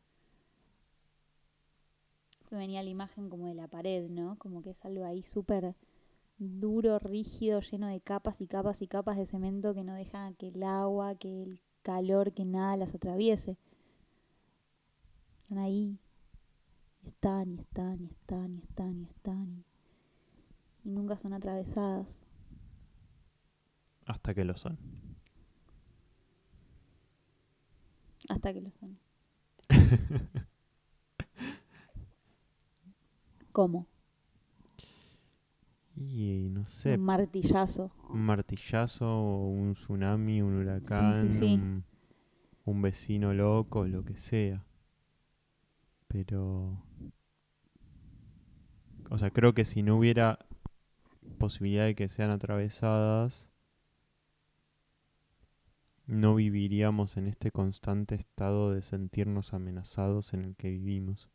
me 2.53 2.59
venía 2.59 2.83
la 2.83 2.91
imagen 2.91 3.31
como 3.31 3.47
de 3.47 3.55
la 3.55 3.67
pared, 3.67 4.11
¿no? 4.11 4.37
Como 4.39 4.63
que 4.63 4.71
es 4.71 4.85
algo 4.85 5.07
ahí 5.07 5.23
súper 5.23 5.75
duro, 6.37 6.99
rígido, 6.99 7.61
lleno 7.61 7.89
de 7.89 8.01
capas 8.01 8.43
y 8.43 8.47
capas 8.47 8.83
y 8.83 8.89
capas 8.89 9.17
de 9.17 9.25
cemento 9.25 9.75
que 9.75 9.85
no 9.85 9.95
dejan 9.95 10.35
que 10.35 10.49
el 10.49 10.63
agua, 10.63 11.15
que 11.15 11.45
el 11.45 11.63
calor, 11.83 12.33
que 12.33 12.45
nada 12.45 12.77
las 12.77 12.95
atraviese. 12.95 13.57
Están 15.43 15.59
ahí, 15.59 15.99
y 17.03 17.07
están, 17.07 17.53
y 17.53 17.61
están, 17.61 18.03
y 18.03 18.11
están, 18.11 18.55
y 18.55 18.59
están, 18.59 19.01
y 19.01 19.05
están, 19.05 19.65
y 20.85 20.91
nunca 20.91 21.17
son 21.17 21.33
atravesadas. 21.33 22.21
Hasta 24.07 24.35
que 24.35 24.45
lo 24.45 24.57
son. 24.57 24.79
Hasta 28.29 28.53
que 28.53 28.61
lo 28.61 28.71
son. 28.71 28.99
¿Cómo? 33.53 33.87
Y 35.95 36.49
no 36.51 36.67
sé, 36.67 36.95
Un 36.95 37.05
martillazo. 37.05 37.91
un 38.09 38.23
martillazo, 38.23 39.07
o 39.07 39.49
un 39.49 39.75
tsunami, 39.75 40.41
un 40.41 40.55
huracán, 40.57 41.31
sí, 41.31 41.39
sí. 41.39 41.55
Un, 41.55 41.85
un 42.65 42.83
vecino 42.83 43.35
loco, 43.35 43.87
lo 43.87 44.05
que 44.05 44.17
sea. 44.17 44.65
Pero... 46.09 46.83
O 49.11 49.19
sea, 49.19 49.31
creo 49.31 49.53
que 49.53 49.67
si 49.67 49.83
no 49.83 49.97
hubiera 49.99 50.39
posibilidad 51.39 51.85
de 51.85 51.95
que 51.95 52.09
sean 52.09 52.31
atravesadas, 52.31 53.51
no 56.07 56.35
viviríamos 56.35 57.17
en 57.17 57.27
este 57.27 57.51
constante 57.51 58.15
estado 58.15 58.73
de 58.73 58.83
sentirnos 58.83 59.55
amenazados 59.55 60.35
en 60.35 60.45
el 60.45 60.57
que 60.57 60.71
vivimos. 60.71 61.29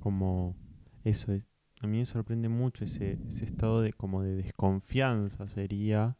Como 0.00 0.56
eso 1.04 1.32
es 1.32 1.52
a 1.82 1.88
mí 1.88 1.98
me 1.98 2.06
sorprende 2.06 2.48
mucho 2.48 2.84
ese, 2.84 3.18
ese 3.26 3.44
estado 3.44 3.80
de 3.80 3.92
como 3.92 4.22
de 4.22 4.36
desconfianza 4.36 5.48
sería 5.48 6.16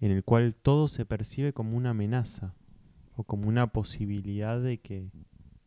en 0.00 0.12
el 0.12 0.22
cual 0.22 0.54
todo 0.54 0.86
se 0.86 1.04
percibe 1.04 1.52
como 1.52 1.76
una 1.76 1.90
amenaza 1.90 2.54
o 3.16 3.24
como 3.24 3.48
una 3.48 3.66
posibilidad 3.72 4.60
de 4.60 4.78
que 4.78 5.10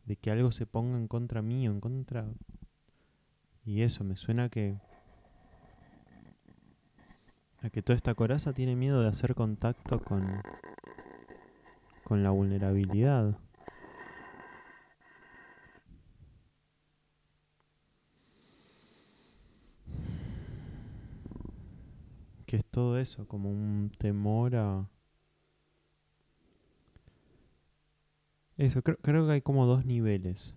de 0.06 0.16
que 0.16 0.30
algo 0.30 0.50
se 0.50 0.64
ponga 0.64 0.96
en 0.96 1.08
contra 1.08 1.42
mío 1.42 1.70
en 1.70 1.80
contra 1.80 2.26
y 3.66 3.82
eso 3.82 4.02
me 4.02 4.16
suena 4.16 4.48
que 4.48 4.78
a 7.62 7.70
que 7.70 7.82
toda 7.82 7.96
esta 7.96 8.14
coraza 8.14 8.52
tiene 8.52 8.76
miedo 8.76 9.02
de 9.02 9.08
hacer 9.08 9.34
contacto 9.34 10.00
con 10.00 10.40
con 12.04 12.22
la 12.22 12.30
vulnerabilidad 12.30 13.38
que 22.48 22.56
es 22.56 22.64
todo 22.64 22.98
eso, 22.98 23.28
como 23.28 23.50
un 23.50 23.92
temor 23.98 24.56
a... 24.56 24.88
Eso, 28.56 28.82
creo, 28.82 28.96
creo 28.96 29.26
que 29.26 29.32
hay 29.34 29.42
como 29.42 29.66
dos 29.66 29.84
niveles. 29.84 30.56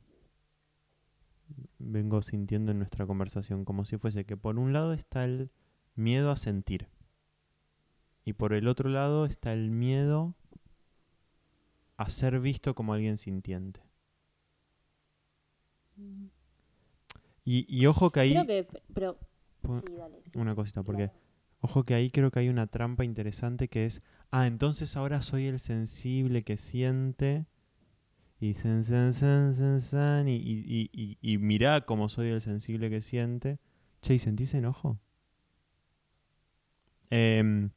Vengo 1.78 2.22
sintiendo 2.22 2.72
en 2.72 2.80
nuestra 2.80 3.06
conversación, 3.06 3.66
como 3.66 3.84
si 3.84 3.98
fuese 3.98 4.26
que 4.26 4.38
por 4.38 4.58
un 4.58 4.72
lado 4.72 4.94
está 4.94 5.26
el 5.26 5.52
miedo 5.96 6.32
a 6.32 6.38
sentir. 6.38 6.88
Y 8.24 8.34
por 8.34 8.54
el 8.54 8.68
otro 8.68 8.90
lado 8.90 9.26
está 9.26 9.54
el 9.54 9.72
miedo 9.72 10.36
a 11.98 12.10
ser 12.10 12.40
visto 12.40 12.76
como 12.76 12.94
alguien 12.94 13.18
sintiente. 13.18 13.82
Y, 17.44 17.66
y 17.68 17.86
ojo 17.88 18.12
que 18.12 18.20
ahí... 18.20 18.34
Creo 18.34 18.46
que, 18.48 18.68
pero... 18.94 19.18
Pu- 19.64 19.82
Sí, 19.82 19.94
dale, 19.96 20.22
sí, 20.22 20.32
una 20.36 20.52
sí, 20.52 20.56
cosita, 20.56 20.84
porque 20.84 21.10
claro. 21.10 21.20
Ojo 21.64 21.84
que 21.84 21.94
ahí 21.94 22.10
creo 22.10 22.32
que 22.32 22.40
hay 22.40 22.50
una 22.50 22.66
trampa 22.66 23.06
interesante 23.06 23.68
que 23.68 23.86
es, 23.86 24.02
ah, 24.32 24.48
entonces 24.48 24.98
ahora 24.98 25.22
soy 25.22 25.46
el 25.46 25.60
sensible 25.60 26.44
que 26.44 26.58
siente 26.58 27.46
y 28.40 28.56
san, 28.56 28.84
san, 28.84 29.14
san, 29.14 29.54
san, 29.56 29.80
san, 29.80 30.28
y, 30.28 30.38
y, 30.38 30.66
y, 30.68 30.90
y, 30.92 31.18
y 31.22 31.38
mirá 31.38 31.82
cómo 31.82 32.10
soy 32.10 32.30
el 32.30 32.42
sensible 32.42 32.90
que 32.90 33.02
siente. 33.04 33.60
Che, 34.02 34.16
¿y 34.16 34.20
sentís 34.20 34.56
enojo? 34.56 35.00
Em, 37.12 37.72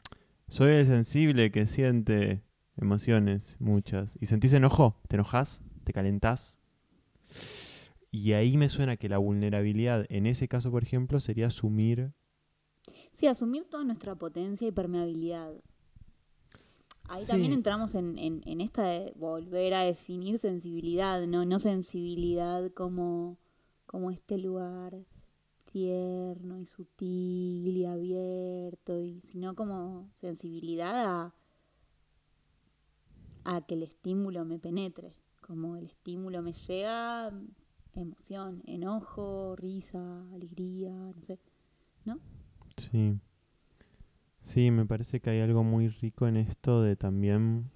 soy 0.49 0.73
el 0.73 0.87
sensible 0.87 1.51
que 1.51 1.67
siente 1.67 2.43
emociones, 2.77 3.57
muchas. 3.61 4.17
¿Y 4.21 4.27
sentís 4.27 4.53
enojo? 4.55 5.01
¿Te 5.09 5.17
enojas? 5.17 5.61
¿Te 5.85 5.93
calentás? 5.93 6.59
Y 8.11 8.33
ahí 8.33 8.57
me 8.57 8.69
suena 8.69 8.97
que 8.97 9.09
la 9.09 9.19
vulnerabilidad, 9.19 10.07
en 10.09 10.27
ese 10.27 10.49
caso, 10.49 10.71
por 10.71 10.83
ejemplo, 10.85 11.21
sería 11.21 11.49
asumir 11.49 12.13
Sí, 13.13 13.27
asumir 13.27 13.65
toda 13.65 13.85
nuestra 13.85 14.15
potencia 14.15 14.69
y 14.69 14.73
permeabilidad. 14.73 15.55
Ahí 17.09 17.25
también 17.27 17.53
entramos 17.53 17.95
en, 17.95 18.19
en, 18.19 18.43
en 18.47 18.61
esta 18.61 18.85
de 18.85 19.13
volver 19.17 19.75
a 19.75 19.83
definir 19.83 20.39
sensibilidad, 20.39 21.27
¿no? 21.27 21.45
No 21.45 21.59
sensibilidad 21.59 22.71
como, 22.73 23.39
como 23.87 24.11
este 24.11 24.39
lugar 24.39 25.05
tierno 25.75 26.61
y 26.61 26.67
sutil 26.67 27.77
y 27.77 27.85
abierto, 27.85 28.97
y, 29.01 29.21
sino 29.23 29.57
como 29.57 30.09
sensibilidad 30.21 31.05
a, 31.05 31.35
a 33.45 33.61
que 33.67 33.75
el 33.75 33.83
estímulo 33.83 34.45
me 34.45 34.61
penetre, 34.61 35.17
como 35.41 35.75
el 35.77 35.87
estímulo 35.87 36.43
me 36.43 36.53
llega, 36.53 37.33
emoción, 37.97 38.63
enojo, 38.67 39.57
risa, 39.57 40.23
alegría, 40.33 40.93
no 40.93 41.21
sé. 41.23 41.41
Sí. 42.77 43.19
Sí, 44.41 44.71
me 44.71 44.87
parece 44.87 45.21
que 45.21 45.31
hay 45.31 45.41
algo 45.41 45.65
muy 45.65 45.89
rico 45.89 46.29
en 46.29 46.37
esto 46.37 46.83
de 46.83 46.95
también. 46.95 47.71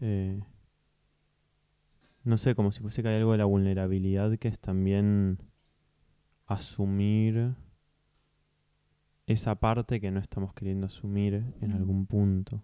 eh, 0.00 0.40
no 2.24 2.38
sé, 2.38 2.54
como 2.54 2.72
si 2.72 2.80
fuese 2.80 3.02
que 3.02 3.08
hay 3.08 3.16
algo 3.16 3.32
de 3.32 3.38
la 3.38 3.44
vulnerabilidad 3.44 4.38
que 4.38 4.48
es 4.48 4.58
también 4.58 5.38
asumir 6.50 7.54
esa 9.26 9.54
parte 9.54 10.00
que 10.00 10.10
no 10.10 10.20
estamos 10.20 10.52
queriendo 10.52 10.86
asumir 10.86 11.34
en 11.60 11.70
Mm. 11.70 11.76
algún 11.76 12.06
punto. 12.06 12.62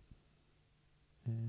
Eh. 1.27 1.49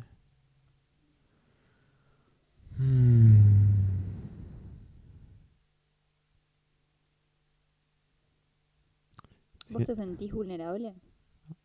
¿Vos 9.71 9.83
te 9.83 9.95
sentís 9.95 10.31
vulnerable? 10.31 10.93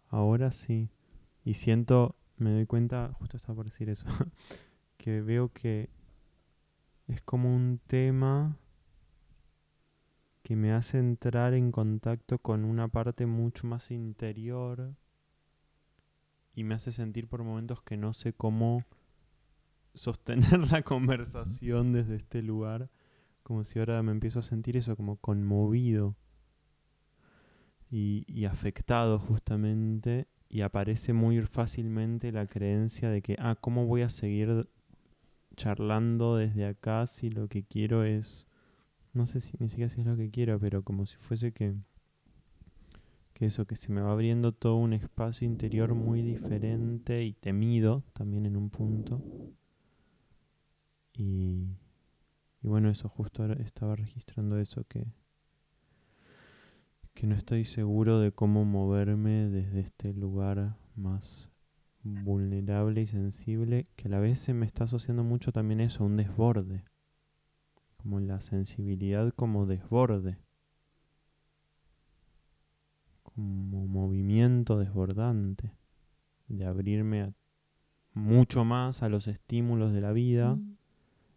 Ahora 0.09 0.52
sí. 0.52 0.88
Y 1.45 1.55
siento, 1.55 2.17
me 2.37 2.50
doy 2.52 2.67
cuenta, 2.67 3.12
justo 3.19 3.37
estaba 3.37 3.57
por 3.57 3.67
decir 3.67 3.88
eso, 3.88 4.07
que 4.97 5.21
veo 5.21 5.52
que 5.52 5.91
es 7.09 7.21
como 7.23 7.55
un 7.55 7.81
tema 7.87 8.57
que 10.43 10.57
me 10.57 10.73
hace 10.73 10.99
entrar 10.99 11.55
en 11.55 11.73
contacto 11.73 12.39
con 12.39 12.65
una 12.65 12.89
parte 12.89 13.27
mucho 13.27 13.67
más 13.67 13.91
interior 13.91 14.95
y 16.55 16.65
me 16.65 16.75
hace 16.75 16.93
sentir 16.93 17.29
por 17.29 17.43
momentos 17.43 17.83
que 17.83 17.97
no 17.97 18.13
sé 18.13 18.33
cómo 18.33 18.85
sostener 19.95 20.43
la 20.73 20.83
conversación 20.83 21.93
desde 21.93 22.17
este 22.17 22.43
lugar, 22.43 22.90
como 23.43 23.64
si 23.64 23.79
ahora 23.79 24.03
me 24.03 24.12
empiezo 24.12 24.40
a 24.40 24.43
sentir 24.43 24.77
eso, 24.77 24.97
como 24.97 25.16
conmovido 25.16 26.16
y, 27.90 28.45
afectado 28.47 29.19
justamente 29.19 30.27
y 30.49 30.62
aparece 30.62 31.12
muy 31.12 31.40
fácilmente 31.43 32.33
la 32.33 32.47
creencia 32.47 33.11
de 33.11 33.23
que, 33.23 33.37
ah, 33.38 33.55
¿cómo 33.55 33.87
voy 33.87 34.03
a 34.03 34.09
seguir 34.09 34.69
charlando 35.57 36.37
desde 36.37 36.66
acá 36.66 37.07
si 37.07 37.31
lo 37.31 37.49
que 37.49 37.64
quiero 37.64 38.05
es, 38.05 38.47
no 39.12 39.27
sé 39.27 39.40
si 39.40 39.57
ni 39.59 39.68
siquiera 39.68 39.88
si 39.88 40.01
es 40.01 40.07
lo 40.07 40.16
que 40.16 40.31
quiero, 40.31 40.59
pero 40.59 40.83
como 40.83 41.07
si 41.07 41.16
fuese 41.16 41.53
que, 41.53 41.75
que 43.35 43.46
eso, 43.46 43.66
que 43.66 43.77
se 43.77 43.92
me 43.92 44.01
va 44.01 44.12
abriendo 44.12 44.53
todo 44.53 44.77
un 44.77 44.92
espacio 44.92 45.46
interior 45.46 45.94
muy 45.94 46.22
diferente 46.22 47.25
y 47.25 47.33
temido 47.33 48.05
también 48.12 48.46
en 48.46 48.57
un 48.57 48.70
punto. 48.70 49.20
Y, 51.14 51.66
y 52.62 52.68
bueno, 52.68 52.90
eso 52.90 53.09
justo 53.09 53.42
ahora 53.42 53.55
estaba 53.62 53.96
registrando 53.96 54.59
eso 54.59 54.85
que 54.85 55.07
que 57.14 57.27
no 57.27 57.35
estoy 57.35 57.64
seguro 57.64 58.20
de 58.20 58.33
cómo 58.33 58.64
moverme 58.64 59.48
desde 59.48 59.81
este 59.81 60.12
lugar 60.12 60.77
más 60.96 61.51
vulnerable 62.03 63.03
y 63.03 63.07
sensible, 63.07 63.87
que 63.96 64.09
a 64.09 64.11
la 64.11 64.18
vez 64.18 64.40
se 64.40 64.55
me 64.55 64.66
está 64.66 64.85
asociando 64.85 65.22
mucho 65.22 65.53
también 65.53 65.81
eso, 65.81 66.05
un 66.05 66.16
desborde, 66.16 66.85
como 68.03 68.21
la 68.21 68.41
sensibilidad 68.41 69.33
como 69.35 69.67
desborde, 69.67 70.38
como 73.23 73.87
movimiento 73.87 74.79
desbordante, 74.79 75.73
de 76.49 76.65
abrirme 76.67 77.23
a- 77.23 77.33
mucho 78.15 78.65
más 78.65 79.03
a 79.03 79.09
los 79.09 79.27
estímulos 79.27 79.93
de 79.93 80.01
la 80.03 80.12
vida 80.12 80.57
Mm. 80.57 80.77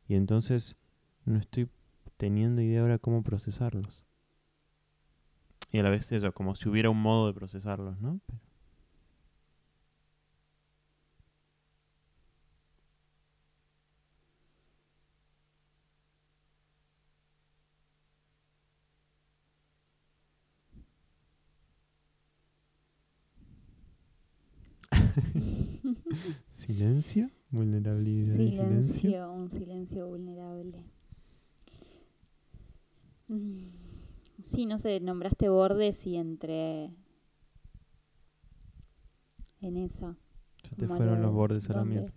y 0.09 0.15
entonces 0.15 0.75
no 1.23 1.37
estoy 1.37 1.69
teniendo 2.17 2.61
idea 2.61 2.81
ahora 2.81 2.99
cómo 2.99 3.23
procesarlos. 3.23 4.03
Y 5.71 5.79
a 5.79 5.83
la 5.83 5.89
vez 5.89 6.11
eso, 6.11 6.31
como 6.33 6.55
si 6.55 6.67
hubiera 6.69 6.89
un 6.89 7.01
modo 7.01 7.27
de 7.27 7.33
procesarlos, 7.33 7.99
¿no? 8.01 8.19
Pero- 8.25 8.39
¿Silencio? 26.75 27.29
¿Vulnerabilidad 27.51 28.33
y 28.33 28.51
silencio? 28.51 28.93
Silencio, 28.95 29.31
un 29.31 29.49
silencio 29.49 30.07
vulnerable. 30.07 30.83
Mm. 33.29 33.67
Sí, 34.41 34.65
no 34.65 34.77
sé, 34.77 34.99
nombraste 34.99 35.47
bordes 35.47 36.05
y 36.05 36.17
entre 36.17 36.91
en 39.61 39.77
esa. 39.77 40.17
Se 40.67 40.75
te 40.75 40.85
fueron 40.87 41.15
lo 41.15 41.21
los 41.21 41.31
de 41.31 41.35
bordes 41.35 41.69
a 41.69 41.73
la 41.73 41.79
dónde- 41.79 41.95
mierda. 42.01 42.13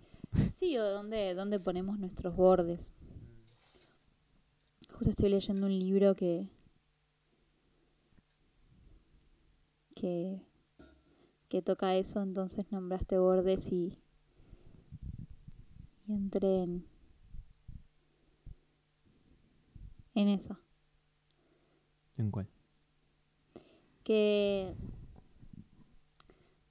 Sí, 0.51 0.77
o 0.77 0.83
dónde, 0.83 1.33
dónde 1.35 1.59
ponemos 1.61 1.97
nuestros 1.97 2.35
bordes. 2.35 2.91
Justo 4.91 5.09
estoy 5.11 5.29
leyendo 5.29 5.67
un 5.67 5.79
libro 5.79 6.15
que 6.15 6.49
que 9.95 10.41
que 11.47 11.61
toca 11.61 11.95
eso, 11.95 12.21
entonces 12.21 12.69
nombraste 12.71 13.17
bordes 13.17 13.71
y 13.71 13.97
y 16.09 16.13
entré 16.13 16.63
en 16.63 16.85
en 20.15 20.27
esa. 20.27 20.59
¿En 22.17 22.29
cuál? 22.31 22.47
que 24.03 24.73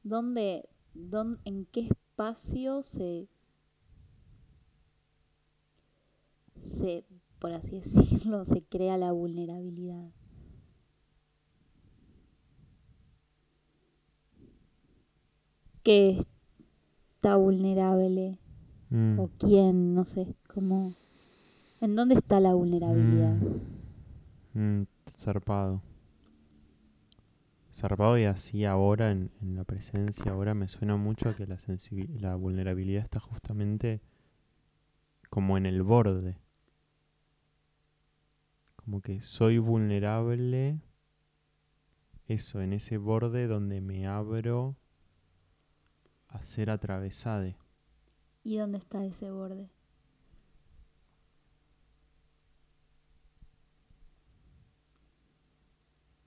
dónde, 0.02 0.68
dón- 0.94 1.38
en 1.44 1.64
qué 1.66 1.80
espacio 1.82 2.82
se 2.82 3.28
se 6.54 7.04
por 7.38 7.52
así 7.52 7.76
decirlo 7.80 8.44
se 8.44 8.62
crea 8.62 8.98
la 8.98 9.12
vulnerabilidad 9.12 10.10
que 15.82 16.20
está 17.14 17.36
vulnerable 17.36 18.38
Mm. 18.90 19.18
o 19.20 19.28
quién 19.38 19.94
no 19.94 20.04
sé 20.04 20.34
cómo 20.52 20.92
en 21.80 21.94
dónde 21.94 22.14
está 22.14 22.40
la 22.40 22.54
vulnerabilidad 22.54 23.36
Mm, 24.54 24.84
zarpado. 25.16 25.82
Zarpado 27.72 28.18
y 28.18 28.24
así 28.24 28.64
ahora, 28.64 29.12
en, 29.12 29.30
en 29.40 29.54
la 29.54 29.62
presencia, 29.64 30.32
ahora 30.32 30.54
me 30.54 30.66
suena 30.66 30.96
mucho 30.96 31.28
a 31.28 31.34
que 31.34 31.46
la, 31.46 31.58
la 32.18 32.34
vulnerabilidad 32.34 33.04
está 33.04 33.20
justamente 33.20 34.00
como 35.30 35.56
en 35.56 35.66
el 35.66 35.82
borde. 35.82 36.38
Como 38.76 39.00
que 39.00 39.20
soy 39.20 39.58
vulnerable 39.58 40.80
eso, 42.26 42.60
en 42.60 42.72
ese 42.72 42.98
borde 42.98 43.46
donde 43.46 43.80
me 43.80 44.06
abro 44.06 44.76
a 46.28 46.42
ser 46.42 46.70
atravesade. 46.70 47.56
¿Y 48.48 48.56
dónde 48.56 48.78
está 48.78 49.04
ese 49.04 49.30
borde? 49.30 49.68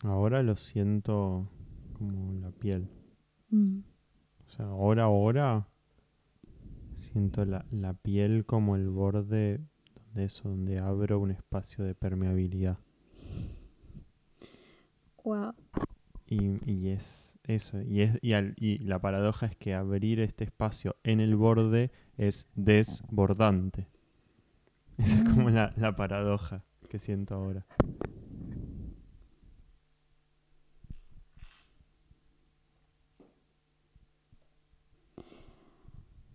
Ahora 0.03 0.43
lo 0.43 0.55
siento 0.55 1.47
como 1.93 2.33
la 2.33 2.51
piel. 2.51 2.87
Mm. 3.49 3.79
O 4.47 4.51
sea, 4.51 4.67
ahora, 4.67 5.05
ahora 5.05 5.67
siento 6.95 7.43
la, 7.43 7.65
la 7.71 7.95
piel 7.95 8.45
como 8.45 8.75
el 8.75 8.87
borde 8.89 9.59
donde 9.95 10.25
eso, 10.25 10.49
donde 10.49 10.77
abro 10.79 11.19
un 11.19 11.31
espacio 11.31 11.83
de 11.83 11.95
permeabilidad. 11.95 12.77
Wow. 15.23 15.55
Y, 16.27 16.71
y 16.71 16.89
es 16.89 17.39
eso. 17.45 17.81
Y, 17.81 18.01
es, 18.01 18.19
y, 18.21 18.33
al- 18.33 18.53
y 18.57 18.77
la 18.77 18.99
paradoja 19.01 19.47
es 19.47 19.55
que 19.55 19.73
abrir 19.73 20.19
este 20.19 20.43
espacio 20.43 20.97
en 21.01 21.19
el 21.19 21.35
borde 21.35 21.89
es 22.17 22.47
desbordante. 22.55 23.87
Esa 24.97 25.17
es 25.17 25.23
como 25.23 25.49
la, 25.49 25.73
la 25.75 25.95
paradoja 25.95 26.63
que 26.89 26.99
siento 26.99 27.35
ahora. 27.35 27.65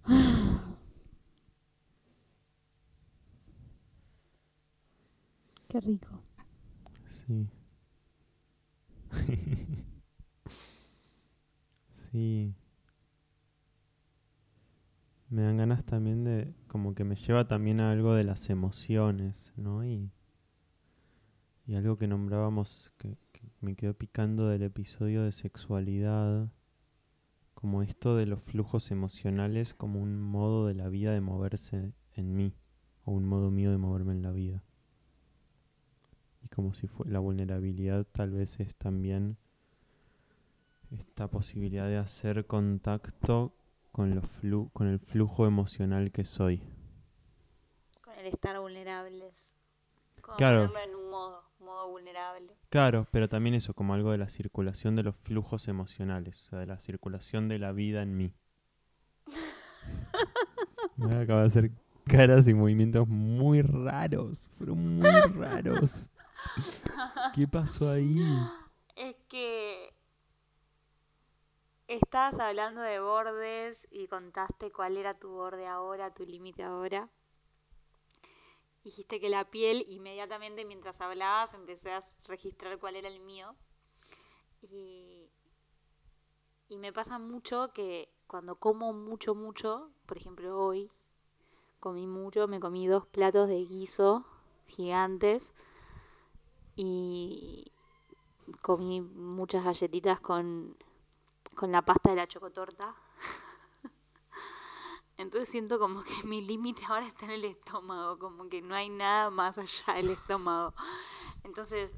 Qué 5.68 5.80
rico. 5.80 6.22
Sí. 7.26 7.48
sí. 11.92 12.54
Me 15.28 15.42
dan 15.42 15.56
ganas 15.56 15.84
también 15.84 16.22
de, 16.24 16.54
como 16.68 16.94
que 16.94 17.04
me 17.04 17.16
lleva 17.16 17.48
también 17.48 17.80
a 17.80 17.90
algo 17.90 18.14
de 18.14 18.22
las 18.24 18.48
emociones, 18.48 19.52
¿no? 19.56 19.84
Y, 19.84 20.10
y 21.66 21.74
algo 21.74 21.98
que 21.98 22.06
nombrábamos, 22.06 22.92
que, 22.96 23.16
me 23.60 23.74
quedó 23.74 23.94
picando 23.94 24.48
del 24.48 24.62
episodio 24.62 25.22
de 25.22 25.32
sexualidad, 25.32 26.48
como 27.54 27.82
esto 27.82 28.14
de 28.14 28.26
los 28.26 28.40
flujos 28.40 28.90
emocionales 28.90 29.74
como 29.74 30.00
un 30.00 30.20
modo 30.20 30.66
de 30.66 30.74
la 30.74 30.88
vida 30.88 31.12
de 31.12 31.20
moverse 31.20 31.92
en 32.14 32.36
mí, 32.36 32.54
o 33.04 33.12
un 33.12 33.26
modo 33.26 33.50
mío 33.50 33.70
de 33.72 33.78
moverme 33.78 34.12
en 34.12 34.22
la 34.22 34.30
vida. 34.30 34.62
Y 36.44 36.48
como 36.48 36.74
si 36.74 36.86
fue, 36.86 37.08
la 37.08 37.18
vulnerabilidad 37.18 38.06
tal 38.12 38.30
vez 38.30 38.60
es 38.60 38.76
también 38.76 39.36
esta 40.90 41.28
posibilidad 41.28 41.88
de 41.88 41.96
hacer 41.96 42.46
contacto 42.46 43.52
con, 43.96 44.14
los 44.14 44.24
flu- 44.26 44.70
con 44.74 44.88
el 44.88 44.98
flujo 44.98 45.46
emocional 45.46 46.12
que 46.12 46.26
soy. 46.26 46.62
Con 48.02 48.12
el 48.18 48.26
estar 48.26 48.60
vulnerables. 48.60 49.56
Como 50.20 50.36
Claro. 50.36 50.66
ponerlo 50.70 50.80
en 50.92 50.94
un 51.02 51.10
modo, 51.10 51.42
modo 51.60 51.88
vulnerable. 51.88 52.58
Claro, 52.68 53.06
pero 53.10 53.26
también 53.30 53.54
eso 53.54 53.72
como 53.72 53.94
algo 53.94 54.10
de 54.12 54.18
la 54.18 54.28
circulación 54.28 54.96
de 54.96 55.02
los 55.04 55.16
flujos 55.16 55.66
emocionales, 55.68 56.42
o 56.42 56.50
sea, 56.50 56.58
de 56.58 56.66
la 56.66 56.78
circulación 56.78 57.48
de 57.48 57.58
la 57.58 57.72
vida 57.72 58.02
en 58.02 58.18
mí. 58.18 58.34
Me 60.96 61.14
acaba 61.16 61.40
de 61.40 61.46
hacer 61.46 61.70
caras 62.04 62.46
y 62.48 62.52
movimientos 62.52 63.08
muy 63.08 63.62
raros, 63.62 64.50
fueron 64.58 64.96
muy 64.98 65.08
raros. 65.38 66.10
¿Qué 67.34 67.48
pasó 67.48 67.90
ahí? 67.90 68.22
Es 68.94 69.16
que 69.28 69.85
estabas 71.88 72.38
hablando 72.40 72.80
de 72.80 73.00
bordes 73.00 73.86
y 73.90 74.08
contaste 74.08 74.70
cuál 74.70 74.96
era 74.96 75.14
tu 75.14 75.28
borde 75.30 75.66
ahora, 75.66 76.12
tu 76.12 76.24
límite 76.24 76.62
ahora. 76.62 77.08
Dijiste 78.84 79.20
que 79.20 79.28
la 79.28 79.50
piel, 79.50 79.84
inmediatamente 79.88 80.64
mientras 80.64 81.00
hablabas, 81.00 81.54
empecé 81.54 81.92
a 81.92 82.00
registrar 82.24 82.78
cuál 82.78 82.96
era 82.96 83.08
el 83.08 83.20
mío. 83.20 83.56
Y, 84.62 85.28
y 86.68 86.78
me 86.78 86.92
pasa 86.92 87.18
mucho 87.18 87.72
que 87.72 88.08
cuando 88.26 88.56
como 88.56 88.92
mucho, 88.92 89.34
mucho, 89.34 89.90
por 90.06 90.16
ejemplo 90.16 90.58
hoy, 90.58 90.90
comí 91.80 92.06
mucho, 92.06 92.48
me 92.48 92.60
comí 92.60 92.86
dos 92.86 93.06
platos 93.06 93.48
de 93.48 93.64
guiso 93.64 94.24
gigantes 94.66 95.52
y 96.74 97.72
comí 98.62 99.00
muchas 99.00 99.64
galletitas 99.64 100.20
con, 100.20 100.76
con 101.56 101.72
la 101.72 101.82
pasta 101.82 102.10
de 102.10 102.16
la 102.16 102.28
chocotorta. 102.28 102.94
Entonces 105.16 105.48
siento 105.48 105.78
como 105.78 106.02
que 106.02 106.12
mi 106.24 106.42
límite 106.42 106.82
ahora 106.86 107.06
está 107.06 107.24
en 107.24 107.32
el 107.32 107.44
estómago, 107.44 108.18
como 108.18 108.48
que 108.48 108.62
no 108.62 108.74
hay 108.74 108.90
nada 108.90 109.30
más 109.30 109.58
allá 109.58 109.94
del 109.94 110.10
estómago. 110.10 110.74
Entonces, 111.42 111.90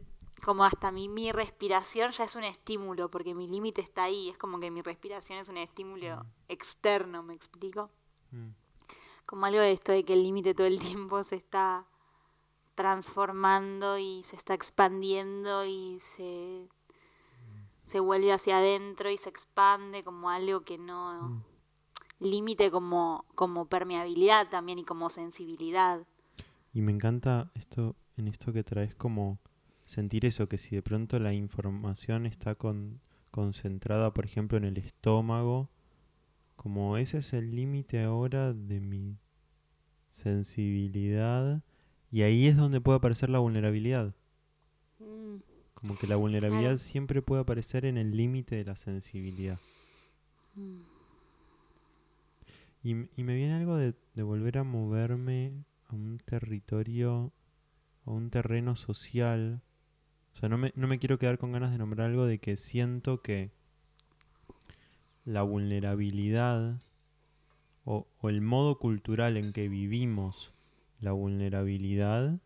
como 0.45 0.65
hasta 0.65 0.93
mi, 0.93 1.09
mi 1.09 1.33
respiración 1.33 2.13
ya 2.13 2.25
es 2.25 2.37
un 2.37 2.45
estímulo, 2.45 3.11
porque 3.11 3.35
mi 3.35 3.49
límite 3.49 3.81
está 3.81 4.05
ahí, 4.05 4.29
es 4.29 4.39
como 4.39 4.61
que 4.61 4.71
mi 4.71 4.83
respiración 4.83 5.41
es 5.41 5.49
un 5.49 5.57
estímulo 5.57 6.25
externo, 6.47 7.23
¿me 7.23 7.35
explico? 7.35 7.91
Mm. 8.31 8.51
Como 9.27 9.47
algo 9.47 9.61
de 9.61 9.73
esto 9.73 9.93
de 9.93 10.05
que 10.05 10.13
el 10.13 10.23
límite 10.23 10.55
todo 10.55 10.67
el 10.67 10.79
tiempo 10.79 11.23
se 11.23 11.37
está 11.37 11.87
transformando 12.77 13.99
y 13.99 14.23
se 14.23 14.37
está 14.37 14.55
expandiendo 14.55 15.65
y 15.65 15.99
se, 15.99 16.69
se 17.89 18.01
vuelve 18.01 18.33
hacia 18.33 18.59
adentro 18.59 19.11
y 19.11 19.17
se 19.17 19.31
expande 19.31 20.05
como 20.05 20.31
algo 20.31 20.61
que 20.61 20.79
no... 20.79 21.29
Mm. 21.29 21.45
Límite 22.21 22.73
como, 22.73 23.25
como 23.37 23.67
permeabilidad 23.67 24.49
también 24.49 24.81
y 24.81 24.85
como 24.85 25.09
sensibilidad. 25.09 26.05
Y 26.73 26.83
me 26.83 26.91
encanta 26.91 27.53
esto, 27.55 27.95
en 28.17 28.27
esto 28.27 28.53
que 28.53 28.65
traes 28.65 28.97
como 28.97 29.39
sentir 29.87 30.27
eso, 30.27 30.49
que 30.49 30.59
si 30.59 30.75
de 30.75 30.83
pronto 30.83 31.21
la 31.21 31.33
información 31.33 32.27
está 32.27 32.57
con- 32.57 33.01
concentrada, 33.31 34.13
por 34.13 34.25
ejemplo, 34.25 34.59
en 34.59 34.65
el 34.65 34.79
estómago, 34.79 35.71
como 36.57 36.97
ese 36.97 37.19
es 37.19 37.33
el 37.33 37.55
límite 37.55 38.03
ahora 38.03 38.53
de 38.53 38.81
mi 38.81 39.17
sensibilidad, 40.11 41.63
y 42.11 42.23
ahí 42.23 42.49
es 42.49 42.57
donde 42.57 42.81
puede 42.81 42.99
aparecer 42.99 43.31
la 43.31 43.39
vulnerabilidad. 43.39 44.13
Mm, 44.99 45.37
Como 45.81 45.97
que 45.99 46.07
la 46.07 46.17
vulnerabilidad 46.17 46.71
Claro. 46.71 46.79
siempre 46.79 47.23
puede 47.23 47.43
aparecer 47.43 47.85
en 47.85 47.97
el 47.99 48.17
límite 48.17 48.57
de 48.57 48.65
la 48.65 48.77
sensibilidad. 48.77 49.59
mm. 50.57 50.81
Y, 52.85 52.91
y 53.17 53.25
me 53.25 53.35
viene 53.35 53.55
algo 53.55 53.77
de, 53.77 53.95
de 54.15 54.23
volver 54.23 54.59
a 54.59 54.65
moverme 54.65 55.65
a 55.89 55.95
un 55.95 56.19
territorio, 56.25 57.33
a 58.07 58.11
un 58.11 58.31
terreno 58.31 58.77
social. 58.77 59.61
O 60.35 60.37
sea, 60.39 60.49
no 60.49 60.59
me, 60.59 60.73
no 60.77 60.87
me 60.87 60.99
quiero 60.99 61.19
quedar 61.19 61.39
con 61.39 61.51
ganas 61.53 61.73
de 61.73 61.79
nombrar 61.79 62.09
algo 62.11 62.25
de 62.27 62.39
que 62.39 62.57
siento 62.57 63.21
que 63.21 63.51
la 65.25 65.43
vulnerabilidad 65.43 66.81
o, 67.85 68.07
o 68.21 68.29
el 68.29 68.41
modo 68.41 68.79
cultural 68.79 69.37
en 69.37 69.53
que 69.53 69.69
vivimos 69.69 70.53
la 71.01 71.13
vulnerabilidad 71.13 72.39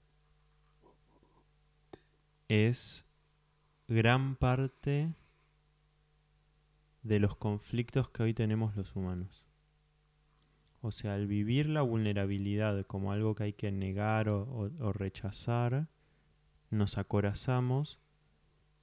es 2.48 3.04
gran 3.92 4.36
parte 4.36 5.14
de 7.02 7.18
los 7.20 7.36
conflictos 7.36 8.08
que 8.08 8.22
hoy 8.22 8.34
tenemos 8.34 8.76
los 8.76 8.94
humanos. 8.96 9.44
O 10.80 10.90
sea, 10.90 11.14
al 11.14 11.26
vivir 11.26 11.68
la 11.68 11.82
vulnerabilidad 11.82 12.84
como 12.86 13.12
algo 13.12 13.34
que 13.34 13.44
hay 13.44 13.52
que 13.52 13.70
negar 13.70 14.28
o, 14.28 14.42
o- 14.44 14.84
o 14.86 14.92
rechazar, 14.92 15.88
nos 16.70 16.98
acorazamos 16.98 18.00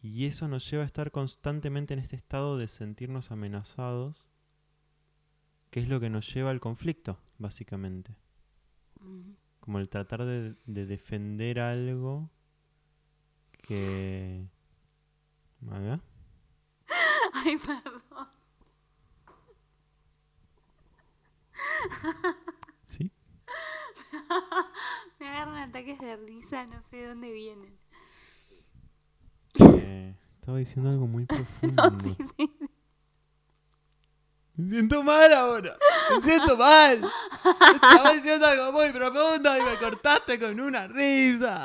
y 0.02 0.26
eso 0.26 0.48
nos 0.48 0.69
lleva 0.69 0.84
a 0.84 0.86
estar 0.86 1.12
constantemente 1.12 1.93
en 1.93 2.00
este 2.00 2.15
estado 2.15 2.58
de 2.58 2.67
sentirnos 2.67 3.32
amenazados, 3.32 4.26
que 5.72 5.82
es 5.82 5.89
lo 5.89 6.00
que 6.00 6.10
nos 6.10 6.34
lleva 6.34 6.52
al 6.52 6.62
conflicto, 6.62 7.19
básicamente. 7.38 8.15
Como 9.60 9.80
el 9.80 9.89
tratar 9.89 10.24
de, 10.26 10.54
de 10.67 10.86
defender 10.86 11.60
algo 11.60 12.30
que... 13.62 14.48
¿Maga? 15.62 16.00
Ay, 17.34 17.58
perdón. 17.58 18.28
¿Sí? 22.86 23.12
Me 25.19 25.28
agarran 25.28 25.69
ataques 25.69 26.00
de 26.00 26.15
risa, 26.17 26.65
no 26.65 26.82
sé 26.84 26.98
de 26.98 27.08
dónde 27.08 27.32
vienen. 27.32 27.78
Eh, 29.60 30.15
estaba 30.36 30.58
diciendo 30.58 30.89
algo 30.89 31.08
muy 31.08 31.26
profundo. 31.26 31.89
No, 31.89 32.00
sí, 32.00 32.15
sí. 32.38 32.50
Mm. 32.60 32.68
Me 34.60 34.69
siento 34.72 35.04
mal 35.04 35.32
ahora. 35.32 35.78
Me 36.12 36.22
siento 36.22 36.58
mal. 36.58 37.02
Estaba 37.76 38.12
diciendo 38.12 38.45
algo 38.45 38.74
muy 38.74 38.91
profundo 38.91 39.58
y 39.58 39.62
me 39.62 39.78
cortaste 39.78 40.38
con 40.38 40.60
una 40.60 40.86
risa. 40.86 41.56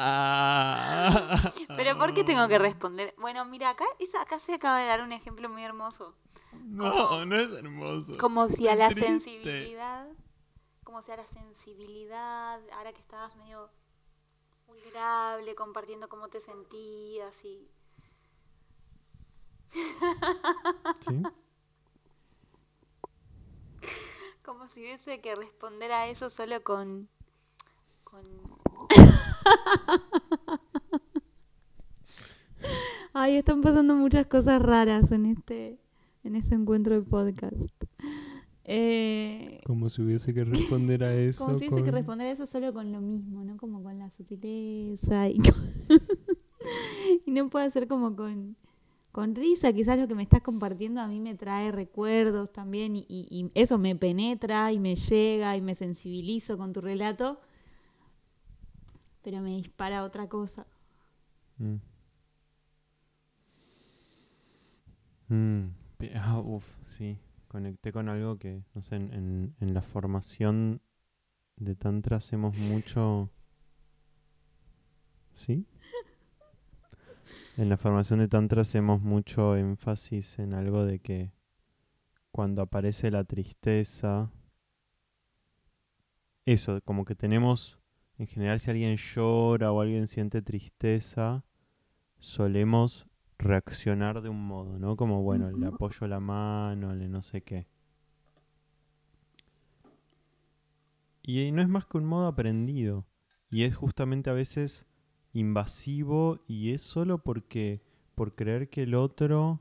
Pero 1.75 1.99
¿por 1.99 2.15
qué 2.15 2.23
tengo 2.23 2.47
que 2.47 2.57
responder? 2.57 3.13
Bueno, 3.19 3.45
mira, 3.47 3.71
acá, 3.71 3.85
acá 4.21 4.39
se 4.39 4.55
acaba 4.55 4.79
de 4.79 4.87
dar 4.87 5.03
un 5.03 5.11
ejemplo 5.11 5.49
muy 5.49 5.65
hermoso. 5.65 6.15
No, 6.53 7.27
no 7.27 7.37
es 7.37 7.51
hermoso. 7.51 8.17
Como 8.17 8.47
si 8.47 8.69
a 8.69 8.77
la 8.77 8.87
Triste. 8.87 9.09
sensibilidad, 9.09 10.07
como 10.85 11.03
si 11.03 11.11
a 11.11 11.17
la 11.17 11.27
sensibilidad, 11.27 12.61
ahora 12.75 12.93
que 12.93 13.01
estabas 13.01 13.35
medio 13.35 13.71
vulnerable, 14.69 15.57
compartiendo 15.57 16.09
cómo 16.09 16.29
te 16.29 16.39
sentías 16.39 17.45
y... 17.45 17.69
¿Sí? 21.01 21.23
Como 24.45 24.69
si 24.69 24.81
hubiese 24.81 25.21
que 25.21 25.35
responder 25.35 25.91
a 25.93 26.07
eso 26.09 26.29
solo 26.31 26.63
con... 26.63 27.09
con... 28.05 28.23
Ay, 33.13 33.37
están 33.37 33.61
pasando 33.61 33.95
muchas 33.95 34.27
cosas 34.27 34.61
raras 34.61 35.13
en 35.13 35.27
este, 35.27 35.79
en 36.25 36.35
este 36.37 36.55
encuentro 36.55 36.95
de 36.95 37.03
podcast. 37.03 37.71
Eh, 38.65 39.61
Como 39.67 39.89
si 39.91 40.03
hubiese 40.03 40.33
que 40.35 40.45
responder 40.45 41.05
a 41.05 41.15
eso. 41.21 41.45
como 41.45 41.59
si 41.59 41.69
hubiese 41.69 41.85
que 41.85 41.91
responder 41.91 42.27
a 42.29 42.31
eso 42.33 42.47
solo 42.47 42.73
con 42.73 42.93
lo 42.93 43.01
mismo, 43.01 43.45
¿no? 43.45 43.57
Como 43.57 43.83
con 43.83 43.99
la 43.99 44.11
sutileza 44.11 45.29
y, 45.29 45.39
con- 45.39 45.73
y 47.27 47.31
no 47.31 47.49
puede 47.51 47.71
ser 47.71 47.87
como 47.87 48.17
con, 48.17 48.57
con 49.15 49.37
risa. 49.37 49.73
Quizás 49.73 49.97
lo 49.97 50.09
que 50.09 50.17
me 50.17 50.25
estás 50.25 50.43
compartiendo 50.43 51.01
a 51.01 51.07
mí 51.07 51.21
me 51.21 51.37
trae 51.37 51.71
recuerdos 51.71 52.53
también 52.53 52.97
y, 52.97 53.49
eso 53.55 53.79
me 53.79 53.95
penetra 53.95 54.73
y 54.73 54.81
me 54.81 54.97
llega 54.97 55.57
y 55.57 55.61
me 55.61 55.77
sensibilizo 55.77 56.59
con 56.59 56.73
tu 56.73 56.81
relato, 56.81 57.41
pero 59.23 59.41
me 59.41 59.51
dispara 59.51 60.03
otra 60.03 60.29
cosa. 60.29 60.67
Mm. 61.59 61.77
Mm, 65.29 65.69
ah, 66.17 66.41
uf, 66.41 66.65
sí. 66.83 67.17
Conecté 67.47 67.93
con 67.93 68.09
algo 68.09 68.37
que, 68.37 68.65
no 68.75 68.83
sé, 68.83 68.97
en, 68.97 69.13
en- 69.15 69.55
en 69.61 69.75
la 69.75 69.81
formación 69.83 70.81
de 71.57 71.77
Tantra 71.77 72.17
hacemos 72.17 72.59
mucho. 72.59 73.31
¿Sí? 75.37 75.65
En 77.57 77.69
la 77.69 77.77
formación 77.77 78.19
de 78.21 78.29
Tantra 78.29 78.63
hacemos 78.63 79.01
mucho 79.01 79.57
énfasis 79.57 80.39
en 80.39 80.55
algo 80.55 80.85
de 80.85 80.99
que 80.99 81.33
cuando 82.31 82.63
aparece 82.63 83.11
la 83.11 83.25
tristeza. 83.25 84.33
Eso, 86.45 86.81
como 86.83 87.05
que 87.05 87.15
tenemos. 87.15 87.79
En 88.19 88.27
general, 88.27 88.61
si 88.61 88.71
alguien 88.71 88.97
llora 88.97 89.73
o 89.73 89.81
alguien 89.81 90.09
siente 90.09 90.43
tristeza, 90.43 91.45
solemos 92.19 93.07
reaccionar 93.39 94.21
de 94.21 94.29
un 94.29 94.45
modo, 94.47 94.79
¿no? 94.79 94.97
Como, 94.97 95.23
bueno, 95.23 95.51
le 95.51 95.67
apoyo 95.67 96.07
la 96.07 96.21
mano, 96.21 96.95
le 96.95 97.09
no 97.09 97.23
sé 97.23 97.43
qué. 97.43 97.69
Y 101.23 101.51
no 101.53 101.63
es 101.63 101.69
más 101.69 101.87
que 101.87 101.99
un 101.99 102.05
modo 102.05 102.27
aprendido. 102.27 103.07
Y 103.49 103.63
es 103.63 103.77
justamente 103.77 104.29
a 104.31 104.35
veces 104.35 104.87
invasivo 105.35 106.41
y 106.49 106.71
es 106.73 106.81
solo 106.83 107.19
porque, 107.19 107.83
por 108.15 108.35
creer 108.35 108.71
que 108.71 108.85
el 108.85 108.95
otro 108.95 109.61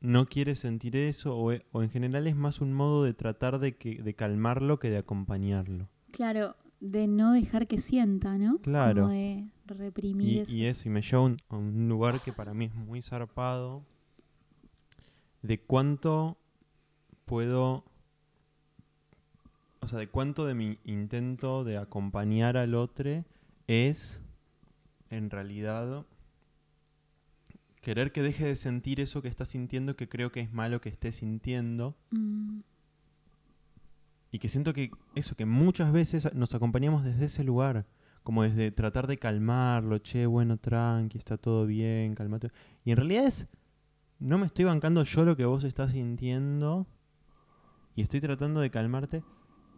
no 0.00 0.24
quiere 0.26 0.56
sentir 0.56 0.96
eso 0.96 1.36
o, 1.36 1.52
e- 1.52 1.64
o 1.72 1.82
en 1.82 1.90
general 1.90 2.26
es 2.26 2.34
más 2.34 2.60
un 2.60 2.72
modo 2.72 3.04
de 3.04 3.12
tratar 3.14 3.58
de, 3.58 3.76
que, 3.76 4.02
de 4.02 4.14
calmarlo 4.14 4.78
que 4.78 4.90
de 4.90 4.98
acompañarlo. 4.98 5.88
Claro, 6.10 6.56
de 6.80 7.06
no 7.06 7.32
dejar 7.32 7.66
que 7.66 7.78
sienta, 7.78 8.38
¿no? 8.38 8.58
Claro. 8.58 9.02
Como 9.02 9.12
de 9.14 9.48
reprimir 9.66 10.28
Y, 10.28 10.38
eso. 10.40 10.52
y 10.56 10.64
eso, 10.64 10.88
y 10.88 10.90
me 10.90 11.02
lleva 11.02 11.36
a 11.50 11.56
un 11.56 11.88
lugar 11.88 12.20
que 12.20 12.32
para 12.32 12.54
mí 12.54 12.64
es 12.64 12.74
muy 12.74 13.02
zarpado 13.02 13.84
de 15.42 15.60
cuánto 15.60 16.38
puedo, 17.26 17.84
o 19.80 19.86
sea, 19.88 19.98
de 19.98 20.08
cuánto 20.08 20.46
de 20.46 20.54
mi 20.54 20.78
intento 20.84 21.64
de 21.64 21.78
acompañar 21.78 22.56
al 22.56 22.74
otro 22.74 23.24
es, 23.66 24.20
en 25.08 25.30
realidad, 25.30 26.04
querer 27.80 28.12
que 28.12 28.22
deje 28.22 28.44
de 28.46 28.56
sentir 28.56 29.00
eso 29.00 29.22
que 29.22 29.28
está 29.28 29.44
sintiendo, 29.44 29.96
que 29.96 30.08
creo 30.08 30.30
que 30.32 30.40
es 30.40 30.52
malo 30.52 30.80
que 30.80 30.88
esté 30.90 31.12
sintiendo, 31.12 31.96
Mm, 32.10 32.60
Y 34.32 34.38
que 34.38 34.48
siento 34.48 34.72
que 34.72 34.92
eso, 35.16 35.34
que 35.34 35.44
muchas 35.44 35.90
veces 35.92 36.32
nos 36.34 36.54
acompañamos 36.54 37.02
desde 37.02 37.24
ese 37.24 37.42
lugar, 37.42 37.86
como 38.22 38.44
desde 38.44 38.70
tratar 38.70 39.08
de 39.08 39.18
calmarlo, 39.18 39.98
che, 39.98 40.24
bueno, 40.26 40.56
tranqui, 40.56 41.18
está 41.18 41.36
todo 41.36 41.66
bien, 41.66 42.14
calmate. 42.14 42.52
Y 42.84 42.92
en 42.92 42.96
realidad 42.98 43.26
es, 43.26 43.48
no 44.20 44.38
me 44.38 44.46
estoy 44.46 44.66
bancando 44.66 45.02
yo 45.02 45.24
lo 45.24 45.36
que 45.36 45.46
vos 45.46 45.64
estás 45.64 45.90
sintiendo 45.92 46.86
y 47.96 48.02
estoy 48.02 48.20
tratando 48.20 48.60
de 48.60 48.70
calmarte 48.70 49.24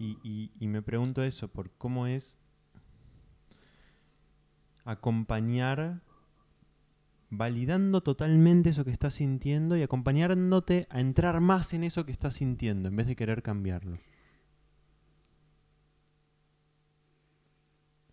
y, 0.05 0.19
y- 0.25 0.51
y 0.59 0.67
me 0.67 0.83
pregunto 0.83 1.23
eso, 1.23 1.49
por 1.49 1.71
cómo 1.79 2.07
es 2.07 2.37
acompañar, 4.85 6.03
validando 7.31 8.03
totalmente 8.03 8.71
eso 8.71 8.85
que 8.85 8.91
estás 8.91 9.15
sintiendo 9.15 9.77
y 9.77 9.83
acompañándote 9.83 10.87
a 10.91 11.01
entrar 11.01 11.41
más 11.41 11.73
en 11.73 11.85
eso 11.85 12.05
que 12.05 12.13
estás 12.13 12.35
sintiendo 12.35 12.89
en 12.89 12.97
vez 12.97 13.07
de 13.07 13.17
querer 13.17 13.43
cambiarlo. 13.43 13.95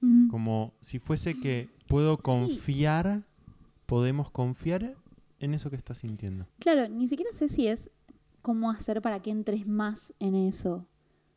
mm. 0.01 0.29
Como 0.29 0.73
si 0.81 0.99
fuese 0.99 1.33
que 1.39 1.69
puedo 1.87 2.15
Sí. 2.17 2.21
confiar, 2.23 3.23
podemos 3.85 4.31
confiar 4.31 4.95
en 5.39 5.53
eso 5.53 5.69
que 5.69 5.75
estás 5.75 5.99
sintiendo. 5.99 6.47
Claro, 6.59 6.87
ni 6.89 7.07
siquiera 7.07 7.31
sé 7.33 7.47
si 7.49 7.67
es 7.67 7.91
cómo 8.41 8.69
hacer 8.71 9.01
para 9.01 9.21
que 9.21 9.31
entres 9.31 9.67
más 9.67 10.13
en 10.19 10.35
eso. 10.35 10.87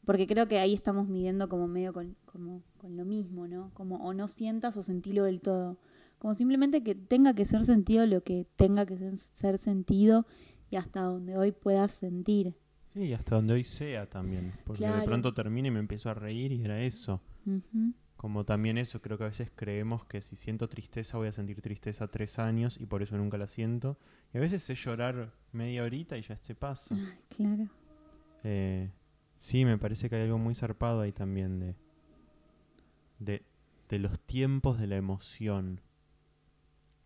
Porque 0.04 0.26
creo 0.26 0.48
que 0.48 0.58
ahí 0.58 0.74
estamos 0.74 1.08
midiendo 1.08 1.48
como 1.48 1.68
medio 1.68 1.92
con, 1.92 2.16
como, 2.26 2.62
con 2.78 2.96
lo 2.96 3.04
mismo, 3.04 3.46
¿no? 3.46 3.70
Como 3.74 3.96
o 3.96 4.12
no 4.14 4.26
sientas 4.28 4.76
o 4.76 4.82
sentilo 4.82 5.24
del 5.24 5.40
todo. 5.40 5.78
Como 6.18 6.34
simplemente 6.34 6.82
que 6.82 6.94
tenga 6.94 7.34
que 7.34 7.44
ser 7.44 7.64
sentido 7.64 8.06
lo 8.06 8.22
que 8.22 8.46
tenga 8.56 8.84
que 8.86 8.96
ser- 9.16 9.58
sentido 9.58 10.26
y 10.70 10.76
hasta 10.76 11.02
donde 11.02 11.36
hoy 11.36 11.52
puedas 11.52 11.92
sentir. 11.92 12.56
Sí, 12.86 13.00
y 13.04 13.12
hasta 13.12 13.36
donde 13.36 13.54
hoy 13.54 13.64
sea 13.64 14.08
también. 14.08 14.52
Porque 14.64 14.84
de 14.84 14.90
Claro. 14.90 15.04
pronto 15.04 15.34
termina 15.34 15.68
y 15.68 15.70
me 15.70 15.78
empiezo 15.80 16.10
a 16.10 16.14
reír 16.14 16.52
y 16.52 16.62
era 16.64 16.80
eso. 16.82 17.20
Ujú. 17.46 17.92
Como 18.16 18.44
también 18.44 18.78
eso, 18.78 19.00
creo 19.02 19.18
que 19.18 19.24
a 19.24 19.28
veces 19.28 19.50
creemos 19.54 20.04
que 20.04 20.20
si 20.22 20.36
siento 20.36 20.68
tristeza 20.68 21.16
voy 21.18 21.28
a 21.28 21.32
sentir 21.32 21.60
tristeza 21.60 22.06
tres 22.08 22.38
años 22.38 22.78
y 22.78 22.86
por 22.86 23.02
eso 23.02 23.16
nunca 23.16 23.36
la 23.38 23.46
siento. 23.48 23.98
Y 24.32 24.38
a 24.38 24.40
veces 24.40 24.68
es 24.70 24.78
llorar 24.84 25.32
media 25.52 25.82
horita 25.84 26.16
y 26.18 26.22
ya 26.22 26.36
se 26.38 26.54
pasa. 26.54 26.94
Claro. 27.36 27.68
Eh, 28.44 28.90
sí, 29.42 29.64
me 29.64 29.76
parece 29.76 30.08
que 30.08 30.14
hay 30.14 30.22
algo 30.22 30.38
muy 30.38 30.54
zarpado 30.54 31.00
ahí 31.00 31.10
también 31.10 31.58
de, 31.58 31.74
de, 33.18 33.44
de 33.88 33.98
los 33.98 34.20
tiempos 34.20 34.78
de 34.78 34.86
la 34.86 34.96
emoción, 34.96 35.80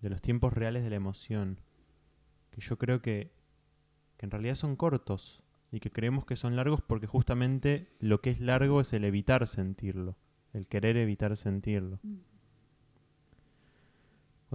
de 0.03 0.11
los 0.11 0.21
tiempos 0.21 0.53
reales 0.53 0.85
de 0.85 0.91
la 0.91 0.97
emoción, 0.97 1.63
que 2.51 2.61
yo 2.61 2.77
creo 2.77 3.01
que, 3.01 3.33
que 4.19 4.27
en 4.27 4.31
realidad 4.31 4.55
son 4.55 4.77
cortos 4.77 5.43
y 5.73 5.81
que 5.81 5.91
creemos 5.91 6.27
que 6.27 6.37
son 6.37 6.57
largos 6.57 6.83
porque 6.83 7.07
justamente 7.07 7.89
lo 8.01 8.21
que 8.21 8.29
es 8.29 8.41
largo 8.41 8.83
es 8.83 8.93
el 8.93 9.05
evitar 9.05 9.47
sentirlo, 9.47 10.19
el 10.53 10.69
querer 10.69 10.99
evitar 10.99 11.39
sentirlo. 11.39 12.01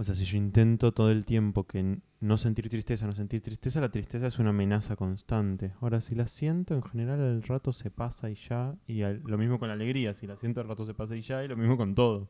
O 0.02 0.04
sea, 0.04 0.16
si 0.16 0.24
yo 0.24 0.36
intento 0.36 0.90
todo 0.92 1.12
el 1.12 1.24
tiempo 1.24 1.64
que 1.64 2.00
no 2.20 2.36
sentir 2.36 2.68
tristeza, 2.68 3.06
no 3.06 3.12
sentir 3.12 3.40
tristeza, 3.40 3.80
la 3.80 3.88
tristeza 3.92 4.26
es 4.26 4.40
una 4.40 4.50
amenaza 4.50 4.96
constante. 4.96 5.74
Ahora, 5.80 6.00
si 6.00 6.16
la 6.16 6.26
siento, 6.26 6.74
en 6.74 6.82
general 6.82 7.20
el 7.20 7.44
rato 7.44 7.72
se 7.72 7.88
pasa 7.92 8.28
y 8.28 8.34
ya. 8.34 8.74
Y 8.88 9.02
al- 9.02 9.22
lo 9.24 9.38
mismo 9.38 9.60
con 9.60 9.68
la 9.68 9.74
alegría, 9.74 10.12
si 10.12 10.26
la 10.26 10.36
siento 10.36 10.60
el 10.60 10.66
rato 10.66 10.84
se 10.84 10.92
pasa 10.92 11.14
y 11.16 11.22
ya, 11.22 11.44
y 11.44 11.46
lo 11.46 11.56
mismo 11.56 11.76
con 11.76 11.94
todo. 11.94 12.28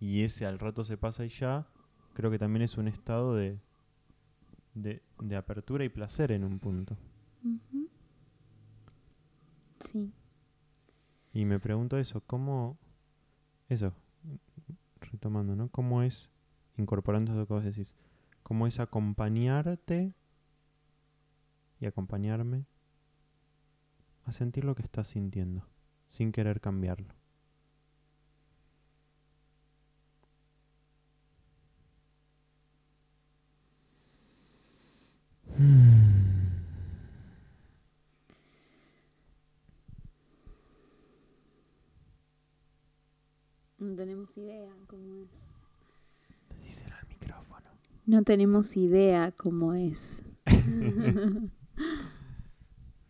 Y 0.00 0.22
ese 0.22 0.46
al 0.46 0.58
rato 0.58 0.84
se 0.84 0.96
pasa 0.96 1.26
y 1.26 1.28
ya, 1.28 1.66
creo 2.14 2.30
que 2.30 2.38
también 2.38 2.62
es 2.62 2.78
un 2.78 2.88
estado 2.88 3.34
de, 3.36 3.58
de, 4.72 5.02
de 5.20 5.36
apertura 5.36 5.84
y 5.84 5.90
placer 5.90 6.32
en 6.32 6.44
un 6.44 6.60
punto. 6.60 6.96
Sí. 9.80 10.10
Y 11.34 11.44
me 11.44 11.60
pregunto 11.60 11.98
eso, 11.98 12.22
¿cómo... 12.22 12.78
Eso, 13.68 13.92
retomando, 15.12 15.54
¿no? 15.54 15.68
¿Cómo 15.68 16.02
es, 16.02 16.30
incorporando 16.76 17.32
eso 17.32 17.46
que 17.46 17.54
vos 17.54 17.64
decís, 17.64 17.94
cómo 18.42 18.66
es 18.66 18.80
acompañarte 18.80 20.12
y 21.80 21.86
acompañarme 21.86 22.64
a 24.24 24.32
sentir 24.32 24.64
lo 24.64 24.74
que 24.74 24.82
estás 24.82 25.08
sintiendo, 25.08 25.66
sin 26.08 26.32
querer 26.32 26.60
cambiarlo? 26.60 27.14
No 43.82 43.96
tenemos 43.96 44.36
idea 44.38 44.70
cómo 44.86 45.16
es. 45.24 45.48
Díselo 46.62 46.94
al 46.94 47.06
micrófono. 47.08 47.70
No 48.06 48.22
tenemos 48.22 48.76
idea 48.76 49.32
cómo 49.32 49.74
es. 49.74 50.22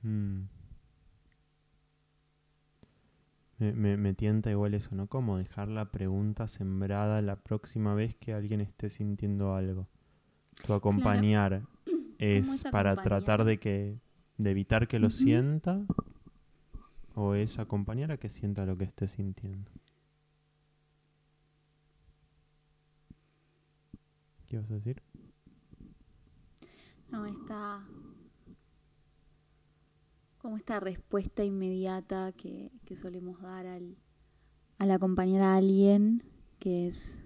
Mm. 0.05 0.49
Me, 3.59 3.73
me- 3.73 3.97
me 3.97 4.15
tienta 4.15 4.51
igual 4.51 4.75
eso, 4.75 4.97
¿no? 4.97 5.07
Como 5.07 5.39
dejar 5.39 5.69
la 5.69 5.93
pregunta 5.93 6.49
sembrada 6.49 7.23
la 7.23 7.37
próxima 7.37 7.95
vez 7.95 8.17
que 8.17 8.33
alguien 8.35 8.61
esté 8.61 8.89
sintiendo 8.89 9.55
algo. 9.55 9.87
Tu 10.67 10.75
acompañar 10.75 11.63
es 12.19 12.49
es 12.49 12.63
para 12.65 12.91
acompañar? 12.91 13.23
tratar 13.23 13.45
de 13.45 13.59
que 13.61 13.97
de 14.39 14.51
evitar 14.51 14.89
que 14.89 14.99
lo 14.99 15.11
sienta 15.11 15.87
o 17.15 17.35
es 17.35 17.61
acompañar 17.61 18.11
a 18.11 18.17
que 18.17 18.29
sienta 18.29 18.67
lo 18.67 18.77
que 18.77 18.85
esté 18.85 19.07
sintiendo. 19.07 19.71
¿Qué 24.53 24.59
vas 24.59 24.71
a 24.71 24.75
decir? 24.75 25.01
No, 27.11 27.25
está 27.25 27.83
como 30.37 30.59
esta 30.59 30.79
respuesta 30.79 31.43
inmediata 31.43 32.33
que, 32.33 32.71
que 32.85 32.95
solemos 32.95 33.41
dar 33.41 33.65
al, 33.65 33.97
al 34.77 34.91
acompañar 34.91 35.41
a 35.41 35.57
alguien, 35.57 36.23
que 36.59 36.87
es, 36.87 37.25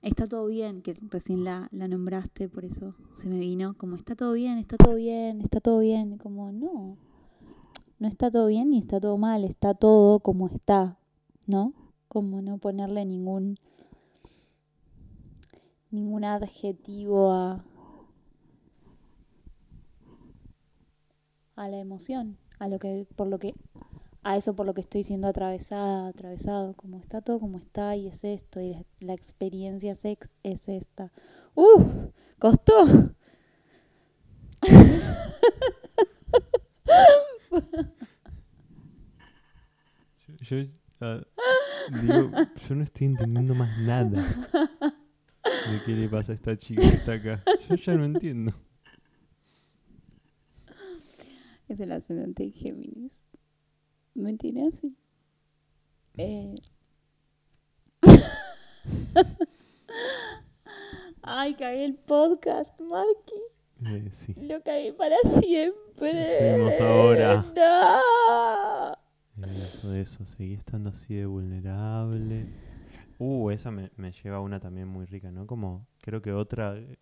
está 0.00 0.24
todo 0.26 0.46
bien, 0.46 0.80
que 0.80 0.96
recién 1.10 1.44
la, 1.44 1.68
la 1.70 1.86
nombraste, 1.86 2.48
por 2.48 2.64
eso 2.64 2.94
se 3.12 3.28
me 3.28 3.38
vino, 3.38 3.76
como 3.76 3.96
está 3.96 4.16
todo 4.16 4.32
bien, 4.32 4.56
está 4.56 4.78
todo 4.78 4.94
bien, 4.94 5.42
está 5.42 5.60
todo 5.60 5.80
bien, 5.80 6.16
como 6.16 6.50
no, 6.50 6.96
no 7.98 8.08
está 8.08 8.30
todo 8.30 8.46
bien 8.46 8.70
ni 8.70 8.78
está 8.78 9.00
todo 9.00 9.18
mal, 9.18 9.44
está 9.44 9.74
todo 9.74 10.20
como 10.20 10.46
está, 10.46 10.98
¿no? 11.46 11.74
Como 12.08 12.40
no 12.40 12.56
ponerle 12.56 13.04
ningún 13.04 13.58
ningún 15.94 16.24
adjetivo 16.24 17.32
a, 17.32 17.64
a 21.56 21.68
la 21.68 21.78
emoción, 21.78 22.36
a 22.58 22.68
lo 22.68 22.78
que, 22.78 23.06
por 23.16 23.28
lo 23.28 23.38
que, 23.38 23.54
a 24.22 24.36
eso 24.36 24.54
por 24.56 24.66
lo 24.66 24.74
que 24.74 24.80
estoy 24.80 25.02
siendo 25.04 25.28
atravesada, 25.28 26.08
atravesado, 26.08 26.74
como 26.74 26.98
está 26.98 27.20
todo 27.20 27.38
como 27.40 27.58
está 27.58 27.94
y 27.96 28.08
es 28.08 28.24
esto, 28.24 28.60
y 28.60 28.70
la, 28.74 28.84
la 29.00 29.14
experiencia 29.14 29.92
es, 29.92 30.04
ex- 30.04 30.32
es 30.42 30.68
esta. 30.68 31.12
¡Uf! 31.54 31.84
¿Costó? 32.38 32.72
Yo, 40.40 40.58
yo, 40.58 40.68
ah, 41.00 41.20
digo, 42.02 42.30
yo 42.68 42.74
no 42.74 42.82
estoy 42.84 43.06
entendiendo 43.06 43.54
más 43.54 43.76
nada 43.78 44.22
de 45.70 45.80
qué 45.84 45.92
le 45.92 46.08
pasa 46.08 46.32
a 46.32 46.34
esta 46.34 46.56
chica 46.56 46.82
que 46.82 46.88
está 46.88 47.14
acá. 47.14 47.40
Yo 47.68 47.76
ya 47.76 47.94
no 47.94 48.04
entiendo. 48.04 48.52
Es 51.68 51.80
el 51.80 51.92
ascendente 51.92 52.44
en 52.44 52.52
Géminis. 52.52 53.24
¿Me 54.14 54.34
tiene 54.34 54.68
así? 54.68 54.96
Eh. 56.16 56.54
Ay, 61.22 61.54
cagué 61.54 61.84
el 61.86 61.94
podcast, 61.94 62.78
Marky. 62.80 63.40
Eh, 63.86 64.08
sí. 64.12 64.34
Lo 64.36 64.62
cagué 64.62 64.92
para 64.92 65.16
siempre. 65.40 66.12
¿Qué 66.12 66.50
hacemos 66.50 66.80
ahora? 66.80 67.44
No. 69.36 69.46
Eso, 69.46 69.94
eso, 69.94 70.24
seguí 70.26 70.54
estando 70.54 70.90
así 70.90 71.14
de 71.14 71.26
vulnerable. 71.26 72.44
Uh, 73.18 73.50
esa 73.50 73.70
me, 73.70 73.90
me 73.96 74.12
lleva 74.12 74.38
a 74.38 74.40
una 74.40 74.60
también 74.60 74.88
muy 74.88 75.06
rica, 75.06 75.30
¿no? 75.30 75.46
Como, 75.46 75.86
creo 76.00 76.20
que 76.22 76.32
otra... 76.32 76.76
eh, 76.76 76.96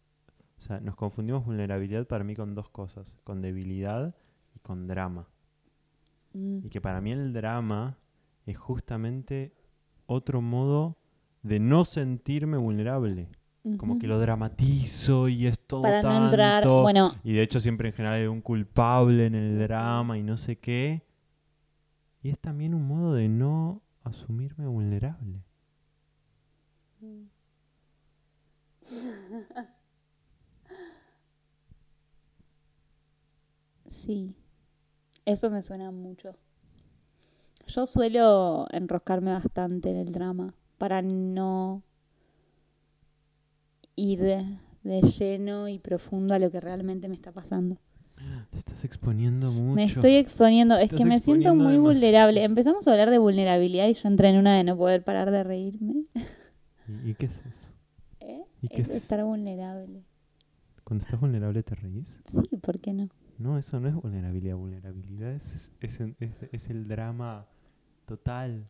O 0.59 0.61
sea, 0.61 0.81
nos 0.81 0.95
confundimos 0.97 1.45
vulnerabilidad 1.45 2.07
para 2.07 2.25
mí 2.25 2.35
con 2.37 2.55
dos 2.55 2.69
cosas. 2.69 3.17
Con 3.25 3.41
debilidad 3.43 4.15
y 4.55 4.59
con 4.61 4.87
drama. 4.87 5.27
Mm, 6.35 6.67
Y 6.67 6.69
que 6.71 6.81
para 6.81 7.01
mí 7.01 7.13
el 7.13 7.33
drama 7.33 7.99
es 8.47 8.57
justamente 8.59 9.53
otro 10.07 10.41
modo 10.43 10.97
de 11.43 11.59
no 11.61 11.85
sentirme 11.85 12.57
vulnerable. 12.57 13.29
Como 13.79 13.99
que 14.01 14.09
lo 14.09 14.19
dramatizo 14.19 15.29
y 15.29 15.47
es 15.47 15.61
todo 15.61 15.83
Para 15.83 16.03
no 16.03 16.25
entrar. 16.25 16.63
tanto, 16.65 16.83
Bueno, 16.83 17.15
Y 17.23 17.33
de 17.35 17.43
hecho 17.43 17.61
siempre 17.61 17.89
en 17.91 17.95
general 17.95 18.19
hay 18.21 18.27
un 18.27 18.41
culpable 18.41 19.27
en 19.27 19.37
el 19.37 19.57
drama 19.61 20.19
y 20.19 20.25
no 20.25 20.37
sé 20.37 20.57
qué. 20.59 21.03
Y 22.23 22.31
es 22.31 22.39
también 22.41 22.75
un 22.75 22.87
modo 22.89 23.15
de 23.15 23.29
no 23.29 23.81
asumirme 24.03 24.67
vulnerable. 24.67 25.45
Sí. 33.87 34.35
Eso 35.25 35.51
me 35.51 35.63
suena 35.63 35.91
mucho. 35.91 36.37
Yo 37.67 37.87
suelo 37.87 38.67
enroscarme 38.73 39.33
bastante 39.33 39.91
en 39.91 39.97
el 39.97 40.13
drama 40.13 40.55
para 40.79 41.01
no 41.01 41.83
ir 43.95 44.21
de, 44.21 44.45
de 44.83 45.03
lleno 45.03 45.69
y 45.69 45.79
profundo 45.79 46.35
a 46.35 46.39
lo 46.39 46.51
que 46.51 46.61
realmente 46.61 47.09
me 47.09 47.15
está 47.15 47.31
pasando. 47.31 47.79
Te 48.51 48.59
estás 48.59 48.85
exponiendo 48.85 49.51
mucho. 49.51 49.75
Me 49.75 49.85
estoy 49.85 50.17
exponiendo, 50.17 50.77
es 50.77 50.93
que 50.93 51.05
me 51.05 51.21
siento 51.21 51.55
muy 51.55 51.73
demasiado. 51.73 51.83
vulnerable. 51.83 52.45
Empezamos 52.45 52.87
a 52.87 52.93
hablar 52.93 53.11
de 53.11 53.19
vulnerabilidad 53.19 53.89
y 53.89 53.95
yo 53.95 54.09
entré 54.09 54.29
en 54.29 54.39
una 54.39 54.57
de 54.57 54.65
no 54.65 54.77
poder 54.77 55.03
parar 55.03 55.31
de 55.31 55.45
reírme. 55.45 56.05
¿Y, 56.89 57.15
qué 57.15 57.27
es 57.27 57.37
eso? 57.39 57.69
¿Eh? 58.21 58.43
¿Y 58.61 58.69
qué 58.69 58.83
Es 58.83 58.91
es? 58.91 58.97
estar 58.97 59.23
vulnerable. 59.25 60.05
Cuando 60.85 61.05
estás 61.05 61.21
vulnerable 61.21 61.63
te 61.63 61.75
reís. 61.75 62.17
Sí, 62.25 62.57
¿por 62.59 62.81
qué 62.81 62.93
no? 62.93 63.09
No, 63.39 63.57
eso 63.59 63.81
no 63.81 63.89
es 63.89 63.95
vulnerabilidad. 63.95 64.57
Vulnerabilidad 64.57 65.33
es, 65.33 65.71
es, 65.81 66.01
es- 66.01 66.43
es 66.53 66.71
el 66.71 66.87
drama 66.89 67.47
total 68.07 68.69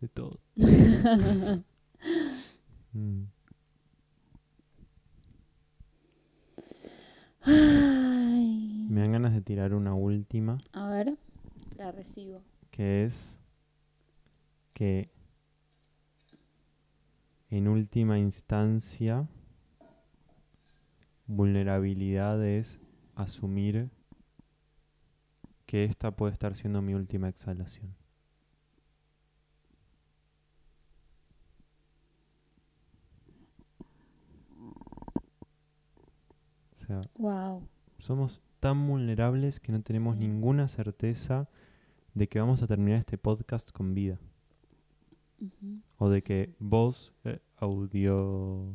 de 0.00 0.08
todo. 0.08 0.40
Mm. 2.94 3.24
Ay. 7.42 8.86
Me 8.88 9.00
dan 9.02 9.12
ganas 9.12 9.32
de 9.34 9.40
tirar 9.42 9.74
una 9.74 9.94
última, 9.94 10.58
A 10.72 10.88
ver, 10.88 11.16
la 11.76 11.92
recibo. 11.92 12.42
que 12.70 13.04
es 13.04 13.38
que 14.72 15.10
en 17.50 17.68
última 17.68 18.18
instancia 18.18 19.26
vulnerabilidad 21.26 22.42
es 22.44 22.78
asumir 23.14 23.90
que 25.66 25.84
esta 25.84 26.10
puede 26.16 26.32
estar 26.32 26.56
siendo 26.56 26.80
mi 26.82 26.94
última 26.94 27.28
exhalación. 27.28 27.94
O 36.74 36.78
sea, 36.86 37.00
Wow. 37.16 37.68
somos 37.98 38.40
tan 38.60 38.86
vulnerables 38.86 39.60
que 39.60 39.72
no 39.72 39.80
tenemos 39.80 40.16
Sí. 40.16 40.20
ninguna 40.26 40.68
certeza 40.68 41.48
de 42.14 42.28
que 42.28 42.40
vamos 42.40 42.62
a 42.62 42.66
terminar 42.66 42.98
este 42.98 43.18
podcast 43.18 43.70
con 43.72 43.94
vida. 43.94 44.18
O 45.98 46.08
de 46.08 46.22
que 46.22 46.54
vos, 46.58 47.12
eh, 47.24 47.40
audio 47.56 48.74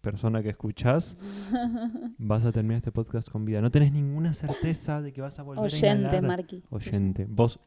persona 0.00 0.42
que 0.42 0.50
escuchás, 0.50 1.16
vas 2.18 2.44
a 2.44 2.52
terminar 2.52 2.76
este 2.76 2.92
podcast 2.92 3.30
con 3.30 3.44
vida. 3.44 3.60
No 3.62 3.70
tenés 3.70 3.92
ninguna 3.92 4.34
certeza 4.34 5.00
de 5.00 5.12
que 5.12 5.22
vas 5.22 5.38
a 5.38 5.42
volver 5.42 5.60
a 5.60 5.62
Oyente, 5.62 6.02
inhalar. 6.02 6.22
Marqui. 6.22 6.62
Oyente. 6.70 7.26
Vos, 7.28 7.58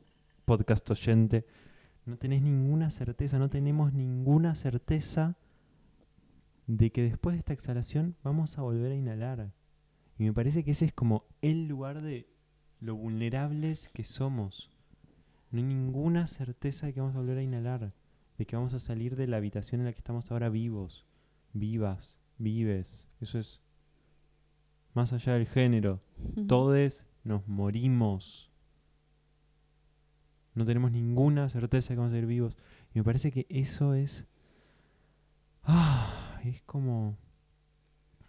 podcast 0.46 0.90
oyente, 0.92 1.46
no 2.06 2.18
tenés 2.18 2.42
ninguna 2.42 2.90
certeza, 2.90 3.40
no 3.40 3.50
tenemos 3.50 3.92
ninguna 3.92 4.56
certeza 4.56 5.36
de 6.68 6.92
que 6.92 7.02
después 7.02 7.34
de 7.34 7.40
esta 7.40 7.54
exhalación 7.54 8.15
vamos 8.24 8.58
a 8.58 8.62
volver 8.62 8.92
a 8.92 8.96
inhalar. 8.96 9.52
Y 10.18 10.24
me 10.24 10.34
parece 10.34 10.63
que 10.63 10.72
ese 10.72 10.86
es 10.86 10.94
como 10.94 11.26
el 11.42 11.68
lugar 11.68 12.02
de 12.02 12.30
lo 12.80 12.96
vulnerables 12.96 13.90
que 13.90 14.04
somos. 14.04 14.72
No 15.52 15.60
hay 15.60 15.63
ninguna 15.63 16.27
certeza 16.27 16.87
de 16.87 16.93
que 16.93 17.00
vamos 17.00 17.15
a 17.15 17.19
volver 17.19 17.37
a 17.37 17.43
inhalar, 17.43 17.93
de 18.37 18.45
que 18.45 18.56
vamos 18.56 18.73
a 18.73 18.79
salir 18.79 19.15
de 19.15 19.27
la 19.27 19.37
habitación 19.37 19.81
en 19.81 19.85
la 19.85 19.93
que 19.93 20.00
estamos 20.00 20.31
ahora 20.31 20.50
vivos, 20.50 21.06
vivas, 21.54 22.17
vives. 22.37 23.08
Eso 23.21 23.39
es 23.39 23.62
más 24.93 25.13
allá 25.13 25.33
del 25.33 25.48
género. 25.48 26.02
Todos 26.48 27.06
nos 27.23 27.48
morimos. 27.48 28.52
No 30.54 30.65
tenemos 30.65 30.91
ninguna 30.91 31.50
certeza 31.50 31.89
de 31.89 31.95
que 31.95 32.00
vamos 32.00 32.13
a 32.13 32.17
ser 32.17 32.25
vivos. 32.25 32.58
Y 32.93 33.00
me 33.00 33.04
parece 33.04 33.31
que 33.31 33.45
eso 33.50 33.93
es. 33.93 34.25
Ah, 35.63 36.39
es 36.43 36.62
como 36.63 37.17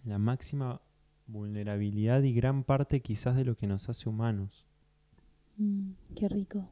la 0.05 0.19
máxima 0.19 0.81
vulnerabilidad 1.27 2.23
y 2.23 2.33
gran 2.33 2.65
parte 2.65 3.01
quizás 3.01 3.37
de 3.37 3.45
lo 3.45 3.57
que 3.57 3.67
nos 3.67 3.89
hace 3.89 4.09
humanos. 4.09 4.67
Mm, 5.57 5.93
qué 6.15 6.29
rico. 6.29 6.69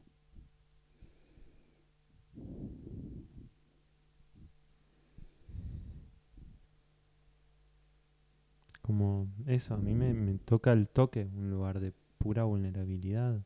Como 8.87 9.27
eso, 9.45 9.73
a 9.73 9.77
mí 9.77 9.93
me, 9.93 10.13
me 10.13 10.37
toca 10.39 10.71
el 10.71 10.87
toque, 10.89 11.27
un 11.35 11.51
lugar 11.51 11.81
de 11.81 11.93
pura 12.17 12.45
vulnerabilidad. 12.45 13.41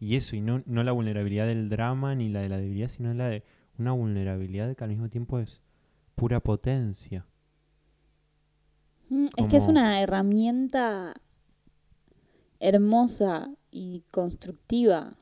Y 0.00 0.16
eso, 0.16 0.36
y 0.36 0.40
no, 0.40 0.62
no 0.64 0.82
la 0.84 0.92
vulnerabilidad 0.92 1.46
del 1.46 1.68
drama 1.68 2.14
ni 2.14 2.30
la 2.30 2.40
de 2.40 2.48
la 2.48 2.56
debilidad, 2.56 2.88
sino 2.88 3.12
la 3.12 3.28
de 3.28 3.44
una 3.78 3.92
vulnerabilidad 3.92 4.74
que 4.74 4.84
al 4.84 4.90
mismo 4.90 5.10
tiempo 5.10 5.38
es 5.38 5.60
pura 6.14 6.40
potencia. 6.40 7.26
Mm, 9.10 9.26
Es 9.36 9.46
que 9.46 9.56
es 9.58 9.68
una 9.68 10.00
herramienta 10.00 11.14
hermosa 12.58 13.50
y 13.70 14.02
constructiva, 14.10 15.18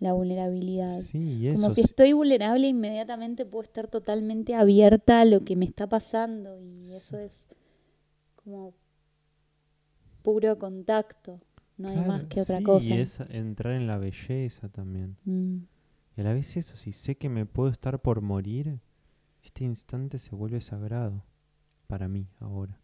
la 0.00 0.12
vulnerabilidad. 0.12 1.00
Sí, 1.00 1.48
eso. 1.48 1.56
Como 1.56 1.70
si 1.70 1.80
estoy 1.80 2.12
vulnerable, 2.12 2.68
inmediatamente 2.68 3.46
puedo 3.46 3.62
estar 3.62 3.88
totalmente 3.88 4.54
abierta 4.54 5.22
a 5.22 5.24
lo 5.24 5.44
que 5.44 5.56
me 5.56 5.64
está 5.64 5.88
pasando 5.88 6.60
y 6.60 6.92
eso 6.94 7.18
es 7.18 7.48
como 8.46 8.74
puro 10.22 10.56
contacto, 10.56 11.40
no 11.76 11.88
hay 11.88 11.98
más 11.98 12.24
que 12.26 12.40
otra 12.40 12.58
sí, 12.58 12.64
cosa. 12.64 12.94
Y 12.94 13.00
es 13.00 13.18
entrar 13.28 13.74
en 13.74 13.88
la 13.88 13.98
belleza 13.98 14.68
también. 14.68 15.16
Mm. 15.24 15.64
Y 16.16 16.20
a 16.20 16.24
la 16.24 16.32
vez 16.32 16.56
eso, 16.56 16.76
si 16.76 16.92
sé 16.92 17.16
que 17.16 17.28
me 17.28 17.44
puedo 17.44 17.70
estar 17.70 18.00
por 18.00 18.20
morir, 18.20 18.78
este 19.42 19.64
instante 19.64 20.20
se 20.20 20.36
vuelve 20.36 20.60
sagrado 20.60 21.24
para 21.88 22.06
mí 22.06 22.28
ahora. 22.38 22.80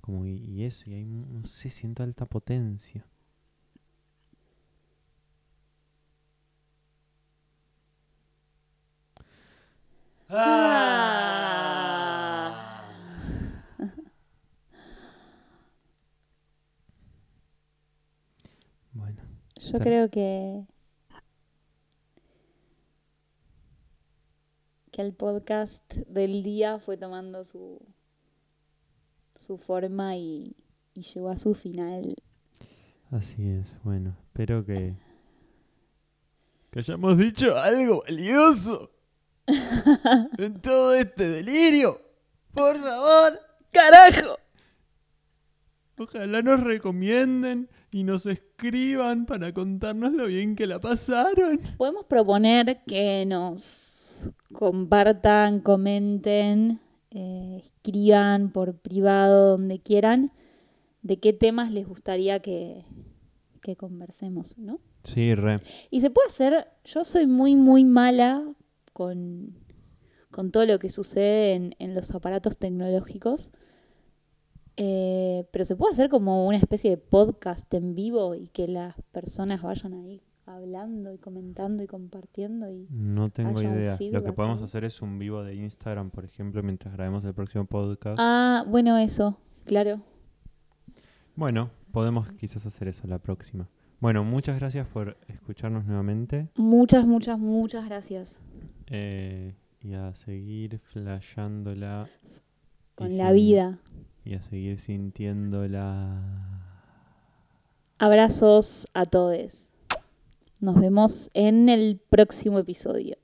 Como 0.00 0.24
y, 0.24 0.36
y 0.36 0.62
eso, 0.64 0.88
y 0.88 0.94
ahí 0.94 1.04
no 1.04 1.44
sé, 1.44 1.68
siento 1.68 2.04
alta 2.04 2.26
potencia. 2.26 3.04
Ah. 10.28 10.92
Bueno, 18.94 19.22
Yo 19.72 19.78
creo 19.78 20.10
que 20.10 20.66
que 24.90 25.00
el 25.00 25.14
podcast 25.14 25.96
del 26.08 26.42
día 26.42 26.78
fue 26.78 26.98
tomando 26.98 27.44
su 27.46 27.80
su 29.34 29.56
forma 29.56 30.16
y, 30.16 30.54
y 30.92 31.02
llegó 31.02 31.30
a 31.30 31.38
su 31.38 31.54
final. 31.54 32.14
así 33.10 33.48
es. 33.48 33.78
Bueno, 33.82 34.14
espero 34.26 34.64
que 34.66 34.94
que 36.70 36.78
hayamos 36.78 37.16
dicho 37.16 37.56
algo 37.56 38.02
valioso 38.02 38.90
en 40.38 40.60
todo 40.60 40.94
este 40.96 41.30
delirio. 41.30 41.98
Por 42.52 42.78
favor. 42.78 43.40
¡Carajo! 43.72 44.41
Ojalá 46.02 46.42
nos 46.42 46.60
recomienden 46.60 47.68
y 47.92 48.02
nos 48.02 48.26
escriban 48.26 49.24
para 49.24 49.52
contarnos 49.54 50.12
lo 50.12 50.26
bien 50.26 50.56
que 50.56 50.66
la 50.66 50.80
pasaron. 50.80 51.60
Podemos 51.76 52.06
proponer 52.06 52.82
que 52.86 53.24
nos 53.24 54.32
compartan, 54.52 55.60
comenten, 55.60 56.80
eh, 57.12 57.62
escriban 57.62 58.50
por 58.50 58.78
privado, 58.78 59.50
donde 59.50 59.78
quieran, 59.78 60.32
de 61.02 61.20
qué 61.20 61.32
temas 61.32 61.70
les 61.70 61.86
gustaría 61.86 62.40
que, 62.40 62.84
que 63.60 63.76
conversemos, 63.76 64.58
¿no? 64.58 64.80
Sí, 65.04 65.36
re. 65.36 65.56
Y 65.90 66.00
se 66.00 66.10
puede 66.10 66.28
hacer, 66.28 66.66
yo 66.84 67.04
soy 67.04 67.28
muy, 67.28 67.54
muy 67.54 67.84
mala 67.84 68.44
con, 68.92 69.54
con 70.32 70.50
todo 70.50 70.66
lo 70.66 70.80
que 70.80 70.90
sucede 70.90 71.54
en, 71.54 71.76
en 71.78 71.94
los 71.94 72.10
aparatos 72.12 72.56
tecnológicos, 72.56 73.52
eh, 74.76 75.46
pero 75.52 75.64
se 75.64 75.76
puede 75.76 75.92
hacer 75.92 76.08
como 76.08 76.46
una 76.46 76.56
especie 76.56 76.90
de 76.90 76.96
podcast 76.96 77.72
en 77.74 77.94
vivo 77.94 78.34
y 78.34 78.48
que 78.48 78.68
las 78.68 78.94
personas 79.12 79.62
vayan 79.62 79.94
ahí 79.94 80.22
hablando 80.46 81.12
y 81.12 81.18
comentando 81.18 81.82
y 81.82 81.86
compartiendo 81.86 82.70
y 82.70 82.86
No 82.90 83.30
tengo 83.30 83.62
idea. 83.62 83.96
Lo 84.10 84.24
que 84.24 84.32
podemos 84.32 84.62
hacer 84.62 84.84
es 84.84 85.00
un 85.02 85.18
vivo 85.18 85.42
de 85.44 85.54
Instagram, 85.54 86.10
por 86.10 86.24
ejemplo, 86.24 86.62
mientras 86.62 86.94
grabemos 86.94 87.24
el 87.24 87.34
próximo 87.34 87.64
podcast. 87.64 88.16
ah 88.18 88.64
bueno 88.66 88.98
eso 88.98 89.38
claro 89.64 90.00
Bueno, 91.36 91.70
podemos 91.92 92.30
quizás 92.32 92.66
hacer 92.66 92.88
eso 92.88 93.06
la 93.06 93.18
próxima. 93.18 93.68
Bueno, 94.00 94.24
muchas 94.24 94.58
gracias 94.58 94.86
por 94.88 95.16
escucharnos 95.28 95.84
nuevamente 95.86 96.48
muchas 96.56 97.06
muchas 97.06 97.38
muchas 97.38 97.84
gracias 97.86 98.42
eh, 98.88 99.54
y 99.80 99.94
a 99.94 100.14
seguir 100.14 100.80
flasheándola 100.80 102.08
con 102.96 103.16
la 103.16 103.30
vida 103.32 103.78
y 104.24 104.34
a 104.34 104.42
seguir 104.42 104.78
sintiéndola. 104.78 106.20
abrazos 107.98 108.88
a 108.94 109.04
todos 109.04 109.72
nos 110.60 110.80
vemos 110.80 111.30
en 111.34 111.68
el 111.68 112.00
próximo 112.08 112.58
episodio 112.58 113.16